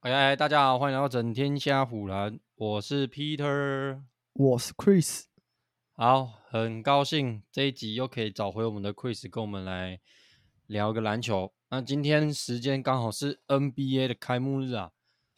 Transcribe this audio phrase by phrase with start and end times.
[0.00, 4.00] 哎，大家好，欢迎来到整天瞎唬篮，我是 Peter，
[4.32, 5.24] 我是 Chris。
[5.92, 10.00] 好，很高兴这一集又可以找回我们的 Chris，跟我们来
[10.66, 11.52] 聊个篮球。
[11.68, 14.92] 那今天时间刚好是 NBA 的开幕日啊。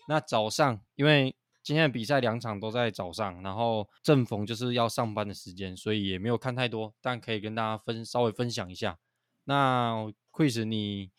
[0.06, 8.96] 那早上，因为今天的比赛两场都在早上，然后正逢就是要上班的时间，所以也没有看太多，但可以跟大家分稍微分享一下。
[9.42, 11.10] 那 Chris，你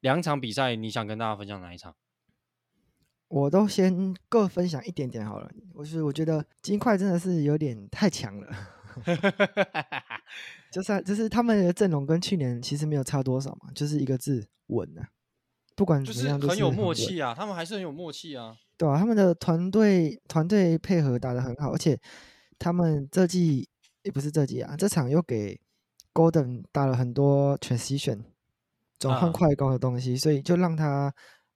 [0.00, 1.96] 两场比赛，你想跟大家分享哪一场？
[3.34, 5.50] 我都先各分享一点点好了。
[5.72, 8.48] 我是我觉得金块真的是有点太强了，
[10.70, 15.08] 就是就是他们的阵容跟去年其实没有差多少嘛，就是一个字稳啊。
[15.74, 18.56] 不管怎么样，就是很有默契啊，他们还是很有默契啊。
[18.76, 21.98] 对啊，他们的团队团队配合打得很好，而且
[22.56, 23.68] 他们这季
[24.04, 25.60] 也不是这季啊，这场又给
[26.12, 28.20] Golden 打了很多 transition
[28.96, 31.12] 转换快攻的东西，啊、所以就让他。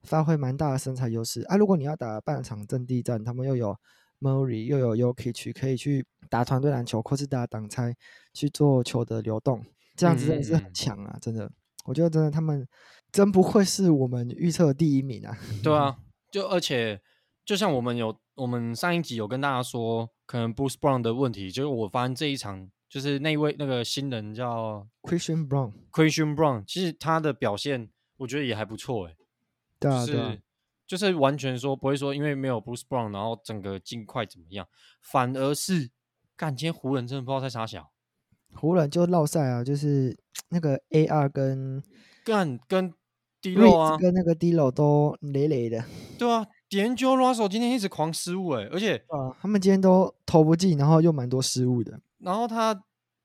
[0.09, 1.57] 发挥蛮大的身材优势啊！
[1.57, 3.77] 如果你要打半场阵地战，他们又有
[4.21, 7.95] Murray 又有 Jokic 可以去打团队篮球，或是打挡拆
[8.33, 9.65] 去做球的流动，
[9.95, 11.13] 这样子真的是很强啊！
[11.15, 11.51] 嗯、真的，
[11.85, 12.67] 我觉得真的他们
[13.13, 15.37] 真不愧是我们预测的第一名啊！
[15.63, 15.99] 对啊，
[16.33, 17.01] 就而且
[17.45, 29.18] 就像我们有我们上一集有跟大家说，可能 Bruce Brown 的问题，就是我发现这一场就是那位那个新人叫 Christian Brown，Christian Brown，其实他的表现我觉得也还不错诶、欸。
[29.81, 30.37] 对啊，对啊，
[30.87, 34.67] 就是完全说不会说，因为没有 Bruce Brown，然后整个尽快怎么样，
[35.03, 35.91] 反而是
[36.37, 37.91] 干，今天湖人真的不知道在啥小，
[38.55, 40.17] 湖人就落赛啊，就是
[40.49, 41.83] 那个 AR 跟
[42.25, 42.93] 干跟
[43.43, 45.85] D'Lo 啊，跟那个 D'Lo 都累累的，
[46.19, 52.73] 对啊，D'Angelo Russell 今天一直狂失误哎，而且啊，他们今天都投不进，然后又蛮多失误的，然后他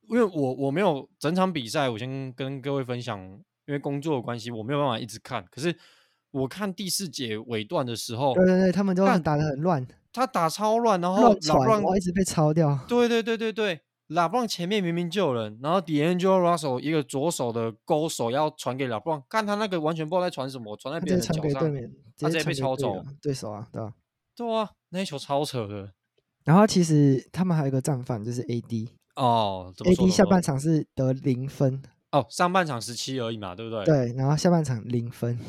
[0.09, 3.19] 因为我我没有整场比赛，我先跟各位分享，
[3.65, 5.75] 因为工作的关系，我没有办法一直看，可是。
[6.33, 12.77] 我看第四节尾段的时候，对对对，他们都打的很乱，他打超乱，然后老布朗一直被抄掉。
[12.87, 21.71] 对对对对对，老布朗前面明明就有人，然后 D'Angelo Russell 一个左手的勾手要传给老布朗，看他那个完全不知道在传什么，传在别人脚上，
[22.17, 23.93] 他直接被抄走对手啊，对吧？
[24.35, 25.91] 对啊，那一球超扯的。
[26.43, 33.85] 然后其实他们还有一个战犯，就是 AD 哦，AD 下半场是得零分哦，上半场十七而已嘛，对不对？
[33.85, 35.37] 对，然后下半场零分。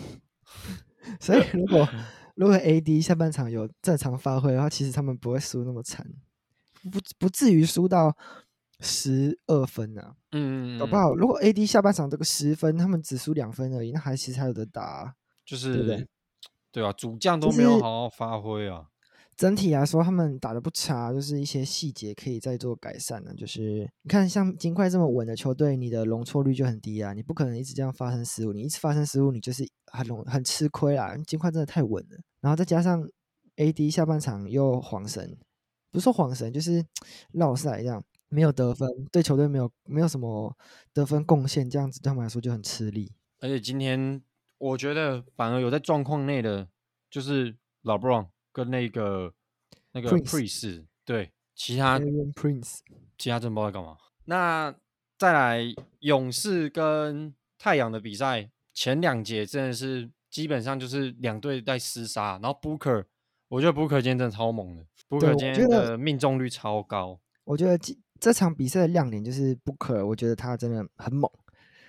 [1.20, 1.88] 所以， 如果
[2.34, 6.06] 如果 AD 下半场有正常发挥的话，其实他们不会输那么惨，
[6.90, 8.16] 不不至于输到
[8.80, 10.16] 十二分啊。
[10.32, 11.14] 嗯，搞不好？
[11.14, 16.08] 如果 AD 下半场这个十分，他们只输两分而已，那还其实还有的打啊，就是对不对？
[16.72, 18.86] 对啊，主将都没有好好发挥啊。
[19.36, 23.34] 整体来说，他们打的不差，就是一些细节可以再做改善的。
[23.34, 31.16] 就是你看，像金块这么稳的球队，你的容错率就很低啊，你不可能一直这样发生失误，你一直发生失误，你就是很容很吃亏啦。
[31.26, 33.04] 金块真的太稳了，然后再加上
[33.56, 35.36] AD 下半场又晃神，
[35.90, 36.84] 不是说晃神，就是
[37.32, 40.56] 落赛这样，没有得分，对球队没有没有什么
[40.92, 43.12] 得分贡献，这样子对他们来说就很吃力。
[43.40, 44.22] 而且今天
[44.58, 46.68] 我觉得反而有在状况内的，
[47.10, 48.30] 就是老布朗。
[48.54, 49.34] 跟那个
[49.90, 52.78] 那个 Prince 对，其他 Prince
[53.18, 53.96] 其他真不知道在干嘛。
[54.26, 54.72] 那
[55.18, 55.60] 再来
[55.98, 62.38] 勇士跟太阳的比赛，前两节真的是基本上就是两队在厮杀。
[62.40, 63.04] 然后 Booker，
[63.48, 67.20] 我觉得 Booker 今天真的超猛的，Booker 今天的命中率超高。
[67.42, 71.28] 我觉得这这场比赛的亮点就是 Booker，我觉得他真的很猛。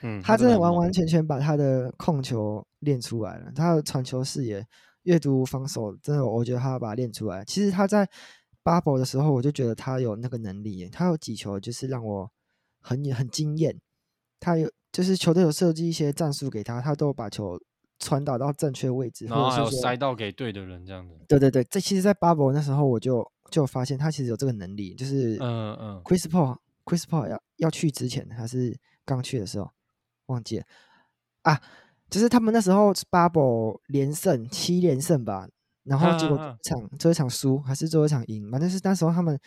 [0.01, 4.65] 嗯，他真的完完全全把他的控球练出来了，他的传球视野。
[5.05, 7.43] 阅读防守真的，我觉得他要把它练出来。
[7.45, 8.07] 其实他在
[8.63, 10.87] bubble 的时候，我就觉得他有那个能力。
[10.89, 12.31] 他有几球就是让我
[12.81, 13.79] 很很惊艳。
[14.39, 17.59] 他有就是球队有设计一些战术给他，他都把球
[17.99, 21.15] 传导到正确位置，然后还有塞到给对的人这样子。
[21.27, 24.93] 对对对，这其实，在 bubble 那时候我就就发现他其实有这个能力。
[24.95, 29.69] 就是嗯嗯，Chris Paul Chris Paul 要要去之前还是刚去的时候，
[30.25, 30.65] 忘记了
[31.43, 31.61] 啊。
[32.09, 35.47] 就是他们那时候 bubble 连胜七连胜吧，
[35.83, 39.39] 然后结果场最后一场输还是最后一场赢，反正是那时候他们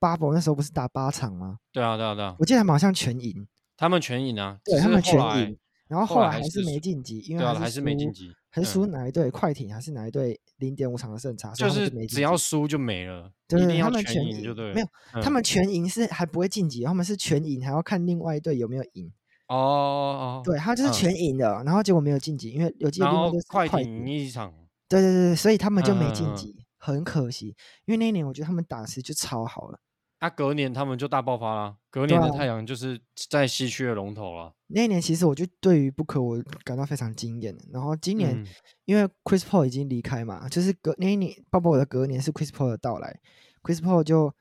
[0.00, 1.58] bubble 那时候不是打八场吗？
[1.72, 3.46] 对啊对啊对啊，我记得他们好像全赢，
[3.76, 5.58] 他们全赢啊，对他们全赢，
[5.88, 9.30] 然后后来还是没晋级，因为还是没晋级，还是输哪一队？
[9.30, 10.40] 快艇还是哪一队？
[10.58, 14.86] 零点五场的胜差，就是只要输就没了，对，他们全赢就对，没有，
[15.22, 19.12] 他们全赢是还不会晋级，他们是全赢还要看另外一队有没有赢。
[19.48, 24.52] 哦哦，对，他就是全赢的，然后结果没有晋级，因为有记得另外就是快艇赢一场，
[24.88, 27.48] 对对对，所以他们就没晋级，很可惜。
[27.86, 29.80] 因为那一年我觉得他们打实就超好了，
[30.18, 31.76] 啊，隔年他们就大爆发了。
[31.90, 33.00] 隔年的太阳就是
[33.30, 34.52] 在西区的龙头了。
[34.68, 37.56] 那一年其实我就对于 Booker 我感到非常惊艳。
[37.72, 38.46] 然后今年、嗯、
[38.84, 43.18] 因为 Chris Paul 已经离开嘛，就是隔那一年，包括我的隔年是 Chris Paul 的到来
[43.62, 44.34] ，Chris Paul 就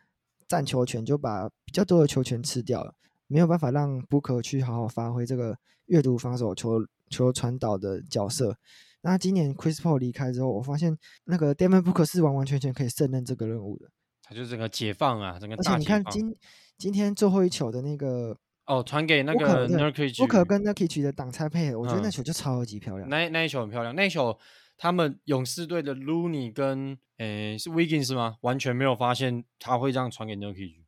[0.48, 2.94] 占球权，就把比较多的球权吃掉了，
[3.28, 8.58] 没有办法让 Booker 去好好发挥这个阅读防守球球传导的角色。
[9.02, 13.90] 那今年 Chris Paul 离开之后，我发现那个 Devin Booker 是完完全全可以胜任这个任务的。
[14.24, 15.56] 他就整个解放啊，整个。
[15.56, 16.36] 而且你看今
[16.78, 23.08] 今天最后一球的那个哦，传给那个 Nurkic 跟 Nurkic 的挡拆配合，我觉得那球就超级漂亮。
[23.08, 24.38] 嗯、那那一球很漂亮，那一球
[24.78, 28.36] 他们勇士队的 Looney 跟诶是 Wiggins 吗？
[28.42, 30.84] 完全没有发现他会这样传给 Nurkic。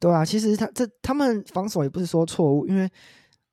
[0.00, 2.90] 对啊，其实他这他们防守也不是说错误，因为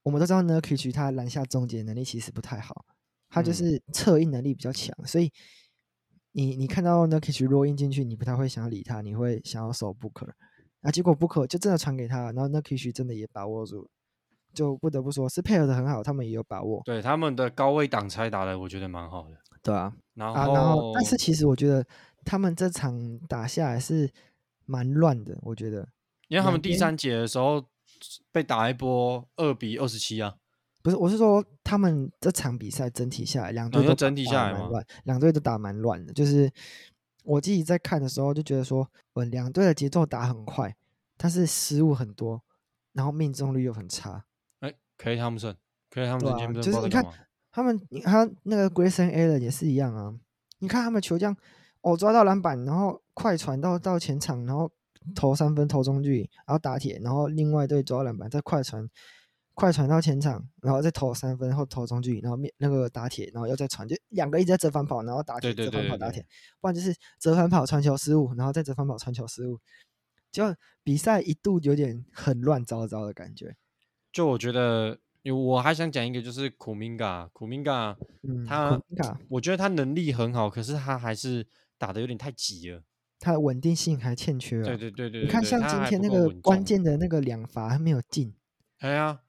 [0.02, 2.86] 我们都知道 Nurkic 他篮下终结能力其实不太好，
[3.30, 5.32] 他就是策应能力比较强，嗯、所以。
[6.34, 10.30] 你你看到那 Nurkic roll in 进去，你不太会想要理他，你会想要守 Booker，
[10.82, 13.90] 啊，结果 Booker 就真的传给他，然后那 Nurkic 真的也把握住，
[14.54, 16.84] 就不得不说是配合的很好，他们也有把握。
[16.86, 19.38] 对，他们的高位挡拆打的，我觉得蛮好的。
[19.64, 21.84] 对啊，然后、啊、然后但是其实我觉得
[22.24, 24.08] 他们这场打下来是
[24.68, 25.90] 蛮乱的，我觉得，
[26.28, 27.64] 因为他们第三节的时候
[28.32, 30.36] 被打一波二比二十七啊。
[30.84, 36.14] 不是，我是说他们这场比赛整体下来，两队都整体下来蛮乱，两队都打蛮乱的。
[36.14, 36.50] 就是
[37.24, 40.74] 我自己在看的时候就觉得说，嗯，两队的节奏打很快，
[41.18, 42.42] 但是失误很多，
[42.94, 44.24] 然后命中率又很差。
[44.62, 47.06] 哎，Klay Thompson，Klay Thompson，就是你看
[47.52, 50.14] 他们，他那个 Grayson Allen 也是一样啊。
[50.60, 51.36] 你看他们球这样，
[51.82, 54.72] 哦，抓到篮板，然后快传到到前场，然后
[55.16, 58.90] 投三分投中距，然后打铁，然后另外一队抓到篮板再快传。
[59.60, 66.24] 快传到前场，然后再投三分后投中距，然后面那个打铁，然后又再传，就两个一直在折返跑，然后打铁折返跑打铁，
[66.62, 69.60] 不然就是折返跑传球失误，然后再折返跑传球失误，
[70.32, 70.44] 就
[70.84, 73.56] 比赛一度有点很乱糟糟的感觉。
[74.12, 75.00] 就我觉得，
[75.34, 77.98] 我还想讲一个，就是苦明加，库明加，
[78.48, 78.80] 他，
[79.28, 81.48] 我觉得他能力很好，可是他还是
[81.80, 82.84] 打的有点太急了，
[83.20, 84.62] 他的稳定性还欠缺。
[84.64, 88.34] 对对对对，你看像今天那个关键的那个两罚还没有进。
[88.80, 89.20] 哎呀。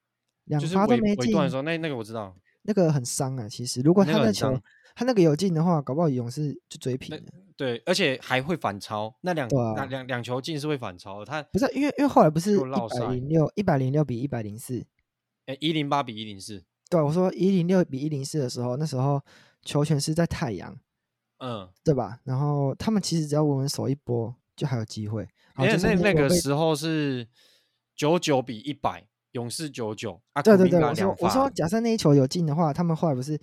[0.48, 3.46] 两罚都没进，那那个我知道，那个很伤啊。
[3.46, 4.58] 其实如果他那球，
[4.94, 7.22] 他那个有进的话，搞不好勇士就追平了。
[7.54, 9.14] 对，而且还会反超。
[9.20, 9.46] 那两
[9.76, 11.26] 那两两球进是会反超的。
[11.26, 12.60] 他不是因为因为后来不是一
[12.98, 14.82] 百零六一百零六比一百零四，
[15.44, 16.64] 哎，一零八比一零四。
[16.88, 19.20] 对，我说一零六比一零四的时候，那时候
[19.66, 20.74] 球权是在太阳，
[21.38, 22.20] 嗯，对吧？
[22.24, 25.28] 然后他们其实只要稳稳守一波，就还有机会。
[25.58, 27.26] 因为那那个时候是
[27.94, 29.06] 九九比一百。
[29.32, 33.38] 勇士九九啊，对对对，我说我说，假设那一球有进的话，他们后来不是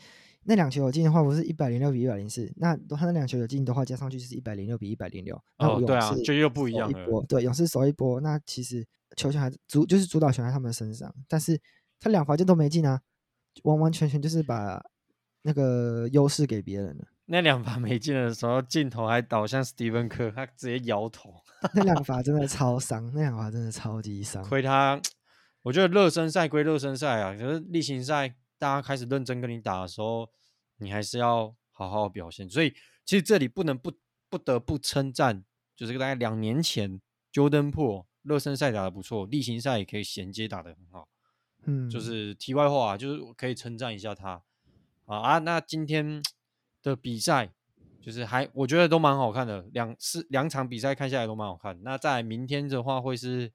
[0.45, 5.39] 那两球有进的话，不是一百零六比一百零四，那他那两球有进的话，加上去就是一百零六比一百零六。
[5.59, 7.25] 哦，对啊，就又不一样了。
[7.29, 8.83] 对，勇士守一波，那其实
[9.15, 11.61] 球权还主就是主导权在他们身上，但是
[11.99, 12.99] 他两罚就都没进啊，
[13.63, 14.83] 完完全全就是把
[15.43, 17.05] 那个优势给别人了。
[17.25, 21.33] 那两罚没进的时候，镜头还倒向史蒂芬克，他直接摇头。
[21.73, 25.01] 那两罚真的超伤，那两罚真的超级伤，亏他。
[25.63, 30.29] 我觉得热身赛归热身赛啊，可是例行赛大家开始认真跟你打的时候，
[30.77, 32.47] 你还是要好好表现。
[32.47, 32.69] 所以
[33.03, 33.91] 其实这里不能不
[34.29, 35.43] 不得不称赞，
[35.75, 37.01] 就是大概两年前
[37.33, 41.07] Jordan Poole 热身赛打得不错，例行赛也可以衔接打得很好。
[41.63, 44.43] 嗯，就是题外话啊，就是可以称赞一下他
[45.05, 45.37] 啊啊。
[45.39, 46.21] 那今天
[46.91, 47.51] 的比赛
[48.01, 51.77] 就是还我觉得都蛮好看的，两次两场比赛看下来都蛮好看。
[51.83, 53.51] 那在明天的话会是。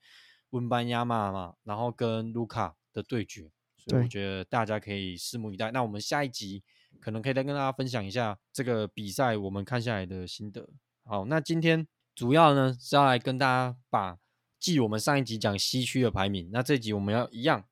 [0.52, 5.70] 温班亚马嘛，然后跟卢卡的对决，所以我觉得大家可以拭目以待。
[5.70, 6.64] 那我们下一集
[6.98, 10.68] 可能可以再跟大家分享一下这个比赛我们看下来的心得。
[11.04, 14.18] 好，那今天主要呢是要来跟大家把
[14.58, 17.64] 继我们上一集讲西区的排名，那这集我们要一样，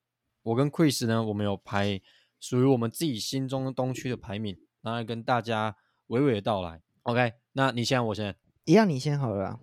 [0.45, 2.01] 我跟 Chris 呢，我们有排
[2.39, 5.77] 属于我们自己心中东区的排名，然后跟大家
[6.09, 6.81] 娓娓的道来。
[7.03, 9.61] OK，那你先，我先，一样你先好了啦。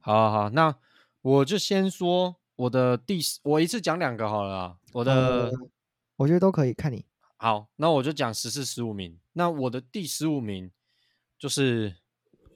[0.00, 0.76] 好好好，那
[1.22, 2.36] 我就先说。
[2.56, 4.76] 我的第十，我一次讲两个好了啊。
[4.92, 5.52] 我的、呃，
[6.14, 7.04] 我觉得都可以，看你。
[7.36, 9.18] 好，那我就讲十四、十五名。
[9.32, 10.70] 那我的第十五名
[11.36, 11.96] 就是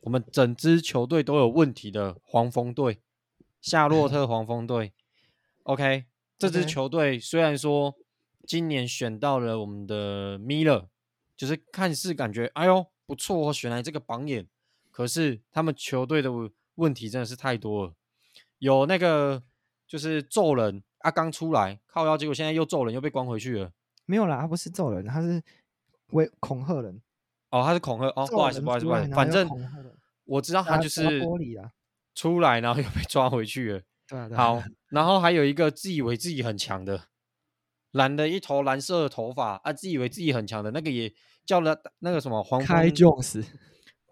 [0.03, 3.01] 我们整支球队都有问题的黄蜂队，
[3.61, 4.93] 夏洛特黄蜂队。
[5.65, 6.05] OK，
[6.39, 7.97] 这支球队虽然说
[8.47, 10.87] 今年选到了我们的 Miller，
[11.39, 14.47] 就是看似感觉哎呦不错，哦选来这个榜眼，
[14.91, 16.31] 可是他们球队的
[16.75, 17.95] 问题真的是太多了，
[18.59, 19.43] 有那个。
[19.89, 23.73] 就是揍人啊，刚出来靠腰，结果现在又揍人，又被关回去了。
[24.05, 25.43] 没有啦，他不是揍人，他是
[26.09, 27.01] 为恐吓人。
[27.49, 29.49] 哦，他是恐吓哦，不好意思，不好意思，不好意思，反正
[30.25, 31.23] 我知道他就是
[32.15, 33.83] 出来，然后又被抓回去了。
[34.07, 34.45] 对啊，对啊。
[34.45, 37.05] 好，然后还有一个自以为自己很强的，
[37.93, 41.13] 染了一头蓝色的头发啊，自以为自己很强的那个也
[41.47, 43.45] 叫了那个什么黄蜂 Jones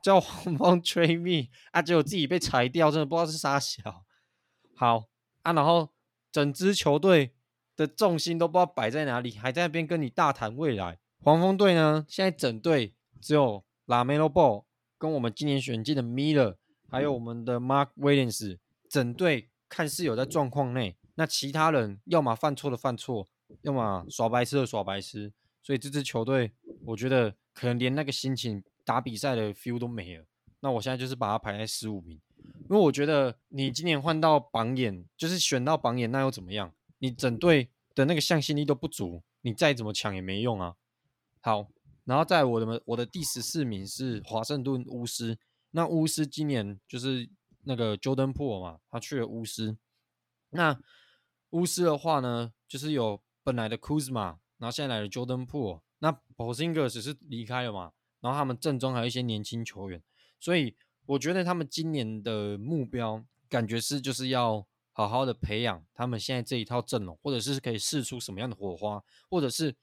[0.03, 4.05] 叫黄蜂 Trade Me 啊，结果自己被裁掉，真的不知道是啥小。
[4.77, 5.05] 好
[5.43, 5.91] 啊，然后
[6.31, 7.35] 整支球队
[7.77, 10.99] 的重心都不知道摆在哪里，还在那边跟你大谈未来。
[11.23, 14.65] 黄蜂队呢，现在整队只有 LaMelo Ball
[14.97, 16.57] 跟我们今年选进的 Miller，
[16.89, 23.27] 还有我们的 Mark Williams，整队看似有在状况内，那其他人要么犯错的犯错，
[23.63, 26.53] 要么耍白痴的耍白痴，所以这支球队
[26.85, 30.25] 我觉得可能连那个心情打比赛的 feel 都没了。
[30.61, 32.21] 那我现在就是把它排在十五名，
[32.69, 36.73] 因为我觉得你今年换到榜眼，就是选到榜眼，那又怎么样？
[36.99, 40.75] 你整队的那个向心力都不足，你再怎么抢也没用啊。
[41.41, 41.69] 好，
[42.05, 45.39] 然后在我的我的第十四名是华盛顿巫师。
[45.73, 47.29] 那巫师今年就是
[47.65, 49.77] 那个 Jordan Poole 嘛，他去了巫师。
[50.51, 50.81] 那
[51.51, 55.81] 巫师的话呢，就是有本来的 Kuzma，然后现在来的 Jordan Poole。
[56.01, 60.03] 那 Postings 只是离开了嘛，然后他们阵中还有一些年轻球员，
[60.41, 60.75] 所以
[61.07, 69.77] 我觉得他们今年的目标感觉是就是要好好的培养他们现在这一套阵容，或者是可以试出什么样的火花，或者是。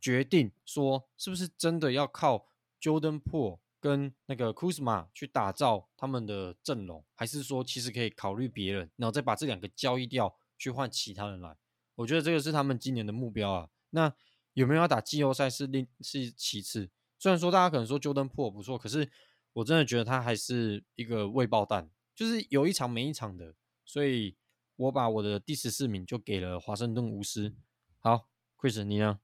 [0.00, 2.46] 决定说是不是真的要靠
[2.78, 11.56] Jordan Poole 跟那个 Kuzma 去打造他们的阵容，还是说其实可以考虑别人，然后再把这两个交易掉，去换其他人来？
[11.96, 13.68] 我觉得这个是他们今年的目标啊。
[13.90, 14.12] 那
[14.54, 16.90] 有没有要打季后赛是另是其次。
[17.18, 19.10] 虽然说大家可能说 Jordan Poole 不错，可是
[19.52, 23.54] 我真的觉得他还是一个未爆弹，就是有一场没一场的。
[23.84, 24.36] 所以
[24.76, 27.54] 我把我的第十四名就给了华盛顿巫师。
[27.98, 29.20] 好，Chris 你呢？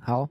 [0.00, 0.28] 好，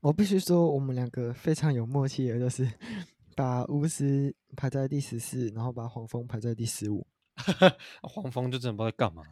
[0.00, 2.70] 我必须说，我们两个非常有默契的，就是
[3.36, 7.06] 把巫师排在第十四，然后把黄蜂排在第十五。
[8.02, 9.22] 黄蜂就真的不知道在干嘛。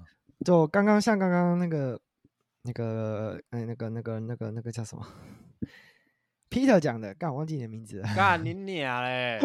[0.46, 2.00] 就刚刚像刚刚那个
[2.62, 5.04] 那个哎那个那个那个那个叫什么
[6.48, 8.08] ？Peter 讲的，刚我忘记你的名字了。
[8.14, 9.40] 干你娘嘞！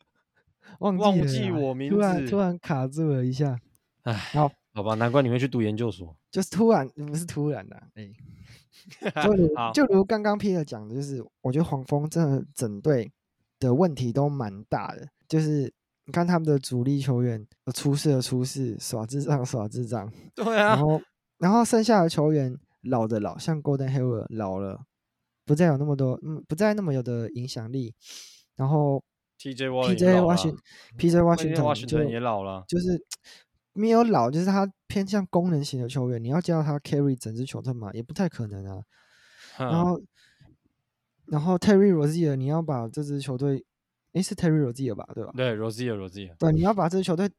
[0.80, 3.58] 忘记忘记我名字，突然突然卡住了一下。
[4.02, 6.14] 哎，好，好吧，难怪你会去读研究所。
[6.30, 8.12] 就是突然，不是突然的，哎。
[9.24, 13.10] 就如就如刚刚 Peter 讲的，就是我觉得黄蜂真的整队
[13.58, 15.08] 的问题都蛮大的。
[15.26, 15.72] 就是
[16.08, 20.10] 你看他们的主力球员出事的出事，耍智障耍智障。
[20.34, 20.68] 对啊。
[20.68, 21.00] 然后
[21.36, 24.80] 然后剩下的球员老的老，像 Golden Hayward 老了，
[25.44, 27.94] 不再有那么多，嗯，不再那么有的影响力。
[28.56, 29.04] 然后
[29.38, 30.58] TJ Washington
[30.98, 33.04] PJ Washington 也老了，就是。
[33.74, 36.20] 没有老，就是他偏向功能型的球员。
[36.20, 38.82] 你要叫他 carry 整支球队嘛，也不太可能啊。
[39.56, 40.00] 然后，
[41.26, 43.64] 然后 Terry Rozier，你要把这支球队，
[44.18, 45.08] 诶，是 Terry Rozier 吧？
[45.14, 45.32] 对吧？
[45.36, 46.36] 对，Rozier，Rozier。
[46.36, 47.30] 对，你要把这支球队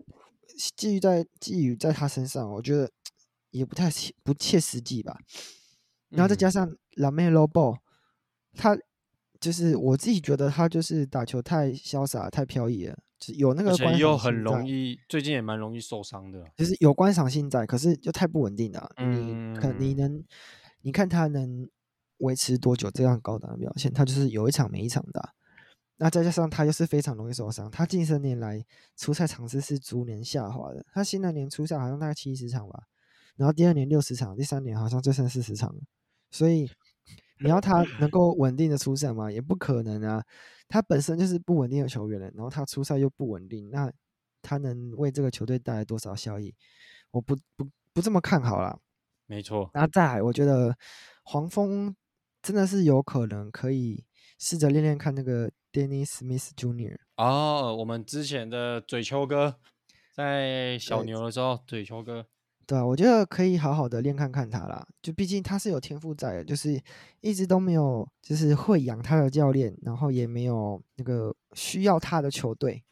[0.75, 2.89] 寄予在寄予在他身上，我觉得
[3.51, 3.89] 也不太
[4.23, 5.17] 不切实际吧。
[6.09, 7.77] 然后再加上 LaMelo Ball，
[8.53, 8.77] 他
[9.39, 12.97] 就是我自己觉得他就是打球太潇洒、太飘逸了。
[13.37, 16.45] 有那个观又很容易，最近也蛮容易受伤的。
[16.55, 18.89] 就是有观赏性在，可是就太不稳定了。
[18.95, 20.23] 嗯，你可你能，
[20.83, 21.69] 你看他能
[22.19, 23.91] 维持多久这样高档的表现？
[23.91, 25.33] 他就是有一场没一场的。
[26.01, 28.65] 那再加上他又是非常容易受伤，他近十年来
[28.95, 30.85] 出赛场次是逐年下滑的。
[30.93, 32.83] 他新的年出赛好像大概七十场吧，
[33.35, 35.81] 然后第二年六十场，第三年好像就剩四十场了。
[36.31, 36.71] 所以
[37.41, 39.29] 你要他能够稳定的出赛吗？
[39.29, 40.23] 也不可能啊。
[40.69, 43.91] 他本身就是不稳定的球员了，然后他出赛又不稳定，那
[44.41, 46.55] 他能为这个球队带来多少效益？
[47.11, 48.79] 我不不不这么看好啦。
[49.25, 49.69] 没错。
[49.73, 50.73] 那再来，我觉得
[51.23, 51.93] 黄蜂
[52.41, 54.05] 真的是有可能可以
[54.39, 56.97] 试着练练看那个 Dennis Smith Jr.
[57.17, 59.57] 哦，我们之前的嘴球哥
[60.11, 62.25] 在小牛的时候，嘴球哥。
[62.65, 64.87] 对啊，我觉得可以好好的练看看他啦。
[65.01, 66.79] 就毕竟他是有天赋在的，就是
[67.19, 72.83] 一直都没有，就是会养他的教练，然后也没有那个需要他的球队，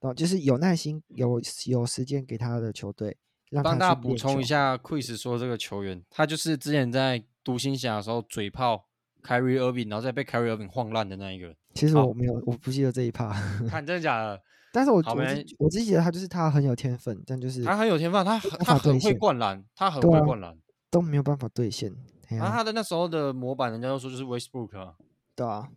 [0.00, 3.16] 哦，就是有耐心、有有时间给他的球队。
[3.50, 8.88] 让他帮大家补充一下，Chris 说这个球员，他就是之前在独行侠的时候嘴炮
[9.26, 11.54] Kyrie Irving，然后再被 Kyrie Irving 晃烂的那一个。
[11.74, 13.32] 其实我没有，我不记得这一趴。
[13.68, 14.40] 看真的假的？
[14.72, 15.16] 但是我我
[15.58, 20.56] 我自己觉得他就是他很有天分，但就是他很有天分，他他很会灌篮，他很会灌篮，
[20.90, 21.92] 都没有办法兑现。
[22.28, 24.94] 然后他的那时候的模板，人家都说就是 Westbrook 啊，
[25.34, 25.68] 对啊。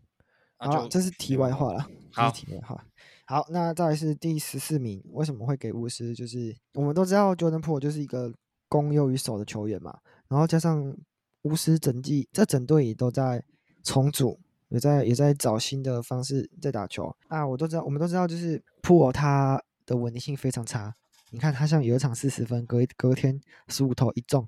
[0.58, 1.86] 好，这是题外话了。
[2.12, 2.84] 好，题外话。
[3.26, 6.14] 好，那再来是第十四名，为什么会给巫师？
[6.14, 8.34] 就是我们都知道 Jordan Poole 就是一个
[8.68, 10.94] 攻优于守的球员嘛，然后加上
[11.44, 13.44] 巫师整季这整队也都在
[13.84, 14.40] 重组。
[14.72, 17.44] 也在也在找新的方式在打球啊！
[17.44, 20.94] 我都知道，我们都知道，就是 Poole 他的稳定性非常差，
[21.32, 24.46] 你看他像有一场四十分，隔隔天十五投一中，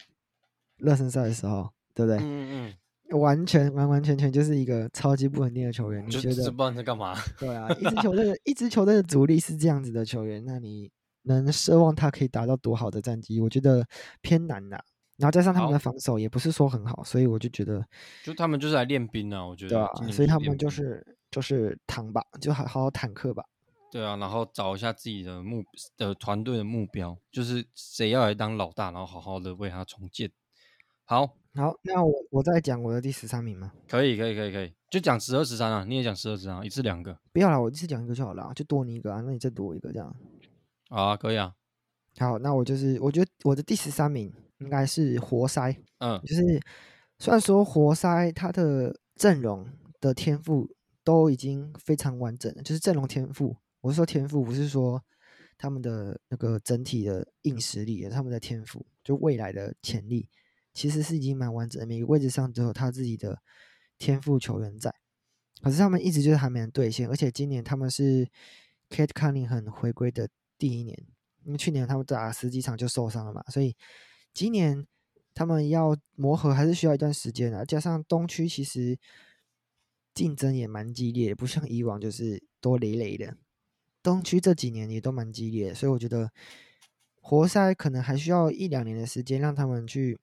[0.78, 2.20] 热身赛的时候，对不对？
[2.22, 2.76] 嗯
[3.10, 6.06] 嗯，完全完完全全就是一个超级不稳定的球员。
[6.06, 6.36] 你觉得？
[6.36, 7.18] 不知道在干嘛？
[7.40, 10.92] 对啊，一支球队的一支球队的主力是这样子的球员，那你
[11.24, 13.42] 能奢望他可以达到多好的战绩？
[13.42, 13.88] 我觉得
[14.22, 14.80] 偏难呐。
[15.22, 17.86] 然后加上他们的防守也不是说很好，所以我就觉得，
[18.24, 19.76] 就他们就是来练兵啊，我觉得。
[19.76, 23.46] 对啊，所以他们就是就是躺吧，就好好好坦克吧。
[23.92, 25.64] 对啊，然后找一下自己的目
[25.96, 30.32] 的团队的目标，就是谁要来当老大，然后好好的为他重建。
[31.06, 33.72] 好，好，那我我再讲我的第十三名吗？
[33.88, 37.16] 可以，可以，可以，可以，就讲十二十三啊，你也讲十二十三，一次两个。
[37.32, 40.16] 不要啦，我一次讲一个就好了，就多你一个啊，那你再多一个这样。
[40.90, 41.54] 好啊，可以啊。
[42.18, 44.34] 好，那我就是我觉得我的第十三名。
[44.62, 46.62] 应该是活塞，嗯，就是
[47.18, 49.68] 虽然说活塞他的阵容
[50.00, 50.70] 的天赋
[51.04, 55.04] 都已经非常完整了，就是阵容天赋，我是说天赋，不是说
[55.58, 60.30] 他们的那个整体的硬实力，他们的天赋，就未来的潜力，
[60.76, 63.42] 其实是已经蛮完整的，每个位置上都有他自己的
[63.98, 64.94] 天赋球员在，
[65.64, 68.28] 可是他们一直就是还没能兑现，而且今年他们是
[68.92, 71.04] Kate Cunningham 回归的第一年，
[71.46, 73.76] 因为去年他们打十几场就受伤了嘛，所以。
[74.34, 74.86] 今年
[75.34, 78.98] 他们要磨合还是需要一段时间啊，加上东区其实
[80.14, 83.38] 竞争也蛮激烈，不像以往就是多累累的。
[84.04, 86.32] 东区这几年也都蛮激烈，所以我觉得
[87.22, 90.20] 活塞可能还需要一两年的时间，让他们去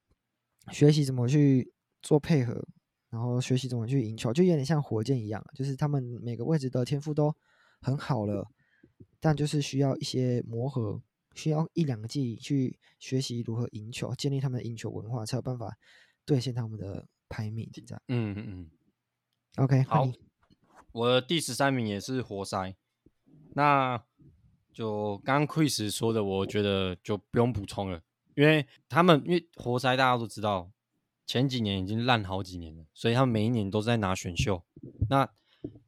[0.72, 1.72] 学习怎么去
[2.02, 2.66] 做配合，
[3.10, 7.34] 然后学习怎么去赢球，就有点像火箭一样，就是他们每个位置的天赋都
[7.80, 8.46] 很好了，
[9.20, 11.00] 但就是需要一些磨合。
[11.38, 15.78] 需要一两个季去学习如何赢球，建立他们的赢球文化，才有办法
[16.26, 17.70] 兑现他们的排名。
[17.72, 18.70] 这样，嗯嗯嗯。
[19.56, 20.10] OK，好，
[20.90, 22.74] 我的第十三名也是活塞。
[23.54, 24.02] 那
[24.72, 28.02] 就刚刚 Chris 说的，我觉得就不用补充了，
[28.34, 30.72] 因为他们因为活塞大家都知道，
[31.24, 34.64] 前几年已经烂好几年了，所以他们每一年都在拿选秀。
[35.08, 35.28] 那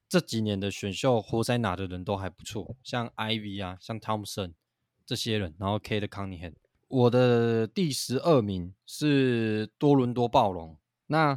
[0.09, 4.55] 这几年的选秀，活塞拿的人都还不错，像 Ivy 啊，像 Thompson。
[5.11, 6.55] 这些人，然后 Cade Cunningham，
[6.87, 10.79] 我的第十二名是多伦多暴龙。
[11.09, 11.37] 那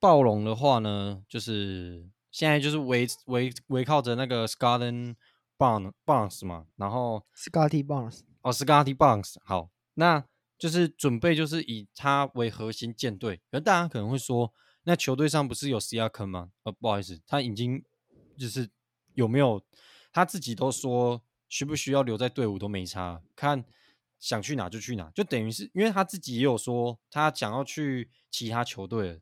[0.00, 5.14] 暴龙的话呢，就是现在就是围围围靠着那个 Scottie
[5.58, 10.24] Barnes 嘛，然后 Scottie Barnes 哦，Scottie Barnes 好，那
[10.56, 13.42] 就是准备就是以他为核心建队。
[13.50, 14.50] 可大家可能会说，
[14.84, 16.52] 那球队上不是有 Siakam 吗？
[16.62, 17.84] 呃，不好意思，他已经
[18.38, 18.70] 就是
[19.12, 19.62] 有没有
[20.10, 21.20] 他自己都说。
[21.48, 23.64] 需不需要留在队伍都没差，看
[24.18, 29.20] 想去哪就去哪，就等于是因为他自己也有说他想要去其他球队，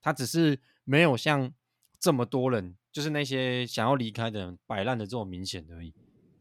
[0.00, 1.52] 他只是没有像
[1.98, 5.92] 这么多人，就是那些想要离开的人摆烂的这种明显而已，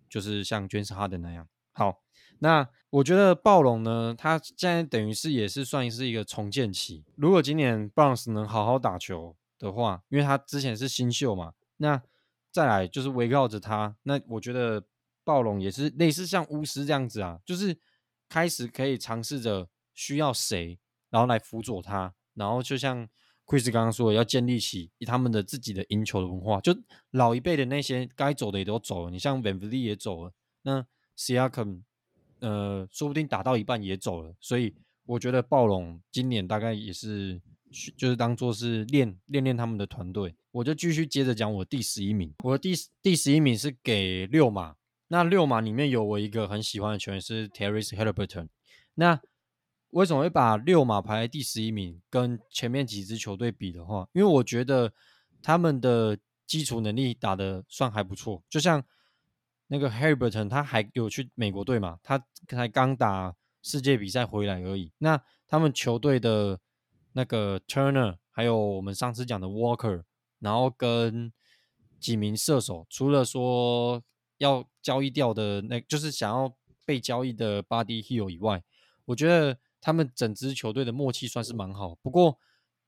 [0.08, 1.48] 就是像 James Harden 那样。
[1.72, 2.04] 好，
[2.39, 7.04] 那我觉得暴龙呢，他现在等于是也是算是一个重建期。
[7.15, 12.02] 如果今年 Bounce 能好好打球的话，因为他之前是新秀嘛，那
[12.52, 14.84] 再来就是围绕着他，那我觉得。
[15.23, 17.77] 暴龙也是类似像巫师这样子啊，就是
[18.27, 20.77] 开始可以尝试着需要谁，
[21.09, 23.07] 然后来辅佐他，然后就像
[23.45, 26.59] Chris 刚刚说的，要建立起他们的自己的赢球的文化。
[26.62, 26.75] 就
[27.12, 30.33] 老一辈的那些该走的也都走了，你像 van vlee 也走了，
[30.63, 30.86] 那
[31.17, 31.83] Siakam
[32.39, 34.73] 呃，说不定打到一半也走了，所以
[35.05, 37.41] 我觉得暴龙今年大概也是
[37.95, 40.36] 就是当做是练练练他们的团队。
[40.51, 44.75] 我就继续接着讲我第十一名，我的第第十一名是给六马。
[45.13, 48.47] 那六马里面有我一个很喜欢的球员是 Tyrese Haliburton。
[48.95, 49.21] 那
[49.91, 52.02] 为什么会把六马排在第十一名？
[52.10, 54.91] 跟前面几支球队比的话，因为我觉得
[55.43, 58.43] 他们的基础能力打得算还不错。
[58.49, 58.84] 就像
[59.67, 64.91] 那个 Haliburton，他还有去美国队嘛，他才刚打世界比赛回来而已。
[64.97, 66.60] 那他们球队的
[67.12, 70.06] 那个 Turner，还有我们上次讲的 Walker，
[70.39, 71.32] 然后跟
[71.99, 74.04] 几名射手，除了说。
[74.43, 76.53] 要交易掉的那，就是想要
[76.86, 78.62] 被交易的 Buddy h e l l 以外，
[79.06, 81.95] 我觉得他们整支球队的默契算是蛮好。
[81.95, 82.38] 不过，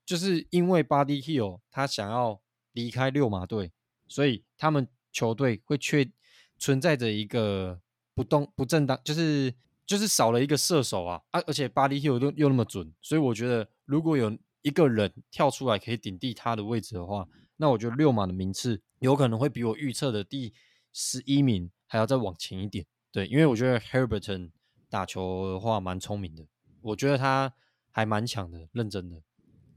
[0.05, 2.41] 就是因为 Buddy h e l l 他想要
[2.73, 3.71] 离开六马队，
[4.07, 6.11] 所以他们球队会缺
[6.59, 7.79] 存在着一个
[8.13, 9.53] 不动不正当，就是
[9.85, 11.41] 就是少了一个射手啊啊！
[11.47, 20.53] 而且 Buddy h e l l 又又那么准，所以我觉得如果有一个人跳出来可以顶替他的位置的话，那我觉得六马的名次有可能会比我预测的第。
[20.97, 24.51] 十一名还要再往前一点，对，因为我觉得 Herberton
[24.89, 26.47] 打球的话蛮聪明的，
[26.79, 27.53] 我觉得他
[27.91, 29.21] 还蛮强的，认真的。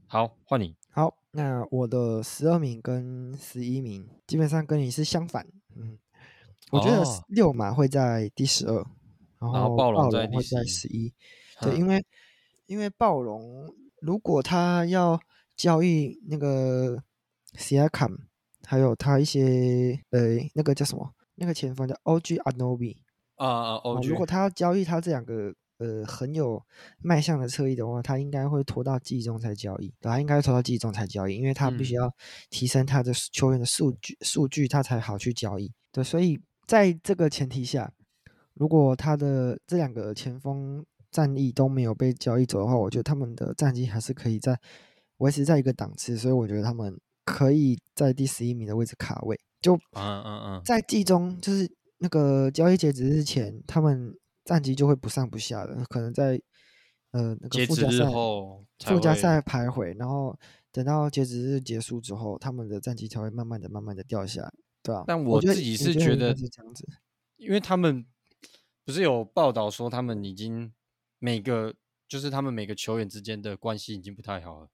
[0.07, 0.77] 好，换你。
[0.91, 5.99] 好，那我的十二名跟十一名基本上跟你是相反，嗯，
[6.71, 8.75] 我觉得六马会在第十二，
[9.39, 11.13] 然后暴龙会在十一。
[11.59, 12.01] 对，因为
[12.65, 15.19] 因为暴龙如果他要
[15.57, 17.03] 交易那个
[17.55, 18.28] Siakam，
[18.69, 20.19] 还有他一些呃
[20.53, 22.97] 那个叫什么那个前锋叫 OG Anunoby
[23.37, 25.53] 啊啊 OG，如果他要交易他这两个。
[25.79, 26.61] 呃，很有
[27.01, 32.13] 卖相的侧翼的话，他应该会拖到季中才交易，对他应该拖到季中才交易，因为他必须要
[32.49, 35.71] 提升他的球员的数据，数据他才好去交易。
[35.93, 37.93] 对，所以在这个前提下，
[38.55, 44.59] 如果他的这两个前锋战力都没有被交易走的话，我觉得他们的战绩还是可以在
[45.19, 49.39] 维持在一个档次，所以我觉得他们可以在第十一名的位置卡位。
[49.61, 54.15] 就嗯嗯嗯，在季中就是那个交易截止日前，他们。
[54.45, 56.41] 战绩就会不上不下的，可能在
[57.11, 58.05] 呃那个附加赛
[58.79, 60.35] 附加赛徘徊，然后
[60.71, 65.03] 等到截止日结束之后，他们的战绩才会慢慢的、慢慢的掉下来，对吧？
[65.05, 66.83] 但我自己是觉得是这样子，
[67.37, 68.03] 因为他们
[68.83, 70.73] 不是有报道说他们已经
[71.19, 71.75] 每个
[72.07, 74.69] 就是他们每个球员之间的关系已经不太好了，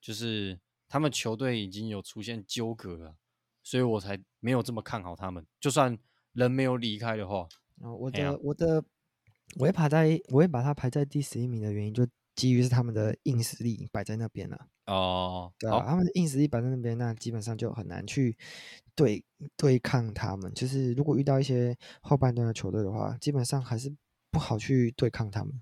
[0.00, 0.58] 就是
[0.88, 3.16] 他们球队已经有出现纠葛了，
[3.62, 5.44] 所以我才没有这么看好他们。
[5.60, 5.98] 就算
[6.32, 7.48] 人没有离开的话。
[7.80, 8.82] 哦，我的、啊、我的，
[9.56, 14.68] 我会排在，我会把它排在第十一名的原因，就基于是他们的硬实力摆在那边了。
[14.86, 18.34] 哦，对啊，他们的硬实力摆在那边，那基本上就很难去
[18.94, 19.22] 对
[19.58, 20.50] 对抗他们。
[20.54, 23.94] 就是如果遇到一些后半段的球队的话，基本上还是
[24.30, 25.60] 不好去对抗他们。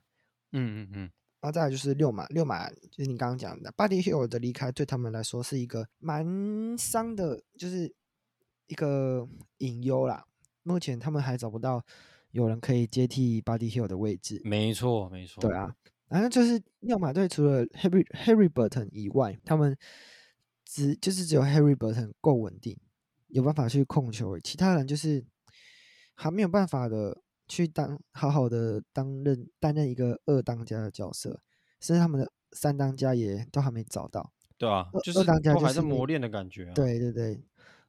[0.52, 1.10] 嗯嗯嗯。
[1.44, 6.24] 然后再来就是六马，六马就是你刚刚讲的，Buddy Hield 的离开对他们来说是一个蛮
[6.78, 7.94] 伤的，就是
[8.66, 9.28] 一个
[9.58, 10.24] 隐忧啦。
[10.62, 11.84] 目前他们还找不到
[12.30, 14.40] 有人可以接替 Buddy Hield 的位置。
[14.42, 15.42] 没错，没错。
[15.42, 15.76] 对啊，
[16.08, 19.76] 然后就是六马队除了 Harry Harry Burton 以外，他们
[20.64, 22.74] 只就是只有 Harry Burton 够稳定，
[23.26, 25.22] 有办法去控球，其他人就是
[26.14, 27.20] 还没有办法的
[27.54, 31.40] 去当好好的担任担任一个二当家的角色，
[31.80, 34.32] 甚至他们的三当家也都还没找到。
[34.58, 36.72] 对啊，就是二当家就是还在磨练的感觉啊。
[36.74, 37.44] 对对对，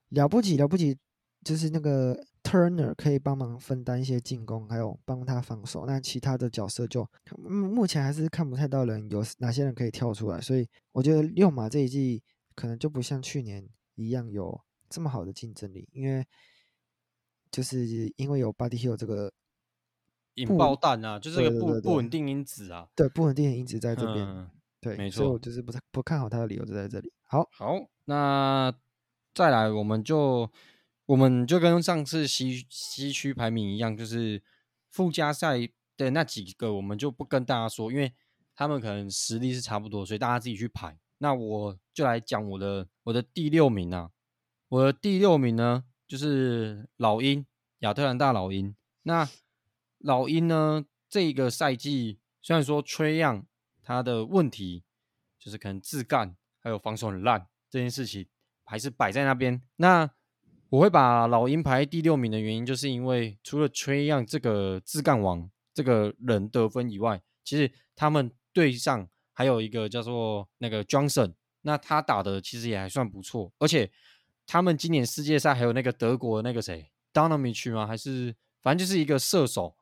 [0.10, 0.98] 了不起了不起。
[1.44, 5.86] 就是那个 Turner 可以帮忙分担一些进攻，还有帮他防守。
[5.86, 12.24] 那其他的角色就目前还是看不太到人有哪些人可以跳出来，所以我觉得六马这一季
[12.56, 16.26] 可能就不像去年一样有这么好的竞争力，因为
[17.52, 19.32] 就是因为有 Buddy Hield 这个
[20.36, 27.12] 引爆弹啊，就是个不不稳定因子啊，对，不稳定的因子在这边，嗯、对，没错，所以我就是不太不看好他的理由就在这里。
[27.24, 28.74] 好，好，那
[29.34, 30.50] 再来我们就。
[31.08, 34.42] 我们就跟上次西西区排名一样，就是
[34.90, 35.60] 附加赛
[35.96, 38.12] 的那几个，我们就不跟大家说，因为
[38.56, 40.98] 他们可能实力是差不多，所以大家自己去排。
[41.20, 44.10] 那我就来讲我的我的第六名啊，
[44.68, 47.46] 我的第六名呢，就是老鹰
[47.82, 48.76] 亚特兰大老鹰。
[49.04, 49.30] 那
[50.06, 53.44] 老鹰呢，这个赛季虽然说崔样
[53.82, 54.84] 他的问题
[55.40, 58.28] 就是可能自干还有防守很烂这件事情，
[58.64, 59.60] 还是摆在那边。
[59.78, 60.08] 那
[60.70, 73.92] 我会把老鹰排第六名的原因，就是因为除了崔样这个自干王这个人得分以外，其实他们队上还有一个叫做那个 Johnson，那他打的其实也还算不错，而且
[74.46, 77.88] 他们今年世界赛还有那个德国的那个谁 d o n o m i c 吗？
[77.88, 79.76] 还是反正就是一个射手。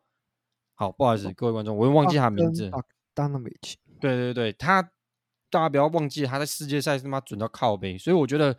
[0.84, 2.70] 好，不好意思，各位观众，我又忘记他名字。
[4.00, 4.82] 对对对，他
[5.50, 8.58] 大家不要忘记他在世界赛他妈准到靠背，所以我觉得。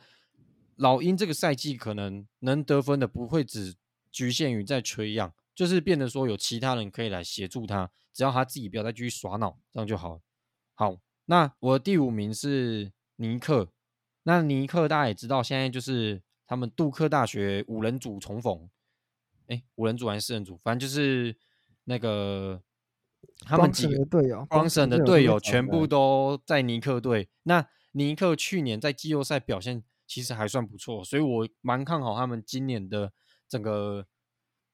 [0.78, 3.76] 老鹰这个赛季可能能得分的不会只
[4.10, 10.20] 局限于在 Trae Young，就是变得说有其他人可以来协助他，只要他自己不要再继续耍脑，这样就好。
[10.74, 13.68] 好，那我的第五名是尼克。
[14.24, 18.68] 那尼克大家也知道，现在就是他们杜克大学五人组重逢，
[19.46, 21.36] 哎，五人组还是四人组，反正就是
[21.84, 22.62] 那个
[23.40, 27.28] 他们几个队友，Brunson 的队友全部都在尼克队。
[27.44, 29.82] 那尼克去年在季后赛表现。
[30.06, 33.10] 其实还算不错，所以我蛮看好他们今年的
[33.48, 34.06] 整个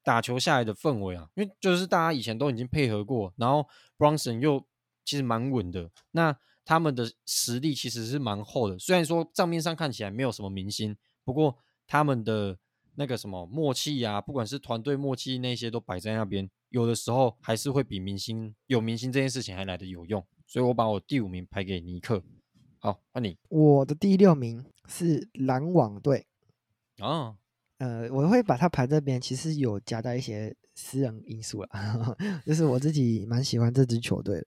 [0.02, 3.64] 打球下来的氛围啊，因为就是大家以前都已经配合过，然后
[3.96, 4.66] Bronson 又
[5.04, 8.76] 其实蛮稳的，那他们的实力其实是蛮厚的。
[8.76, 12.58] 虽然说账面上看起来没有什么明星，不过他们的
[12.94, 20.24] 那个什么默契啊，不管是团队默契那些都摆在那边，有的时候还是会比明星有明星这件事情还来得有用。
[20.46, 22.22] 所以我把我第五名排给尼克。
[22.78, 23.36] 好，换你。
[23.48, 26.26] 我的第六名是篮网队。
[26.98, 27.36] 哦，
[27.78, 31.68] 呃，我会把它排这边，其实有夹带一些私人因素了，
[32.44, 34.46] 就是我自己蛮喜欢这支球队的，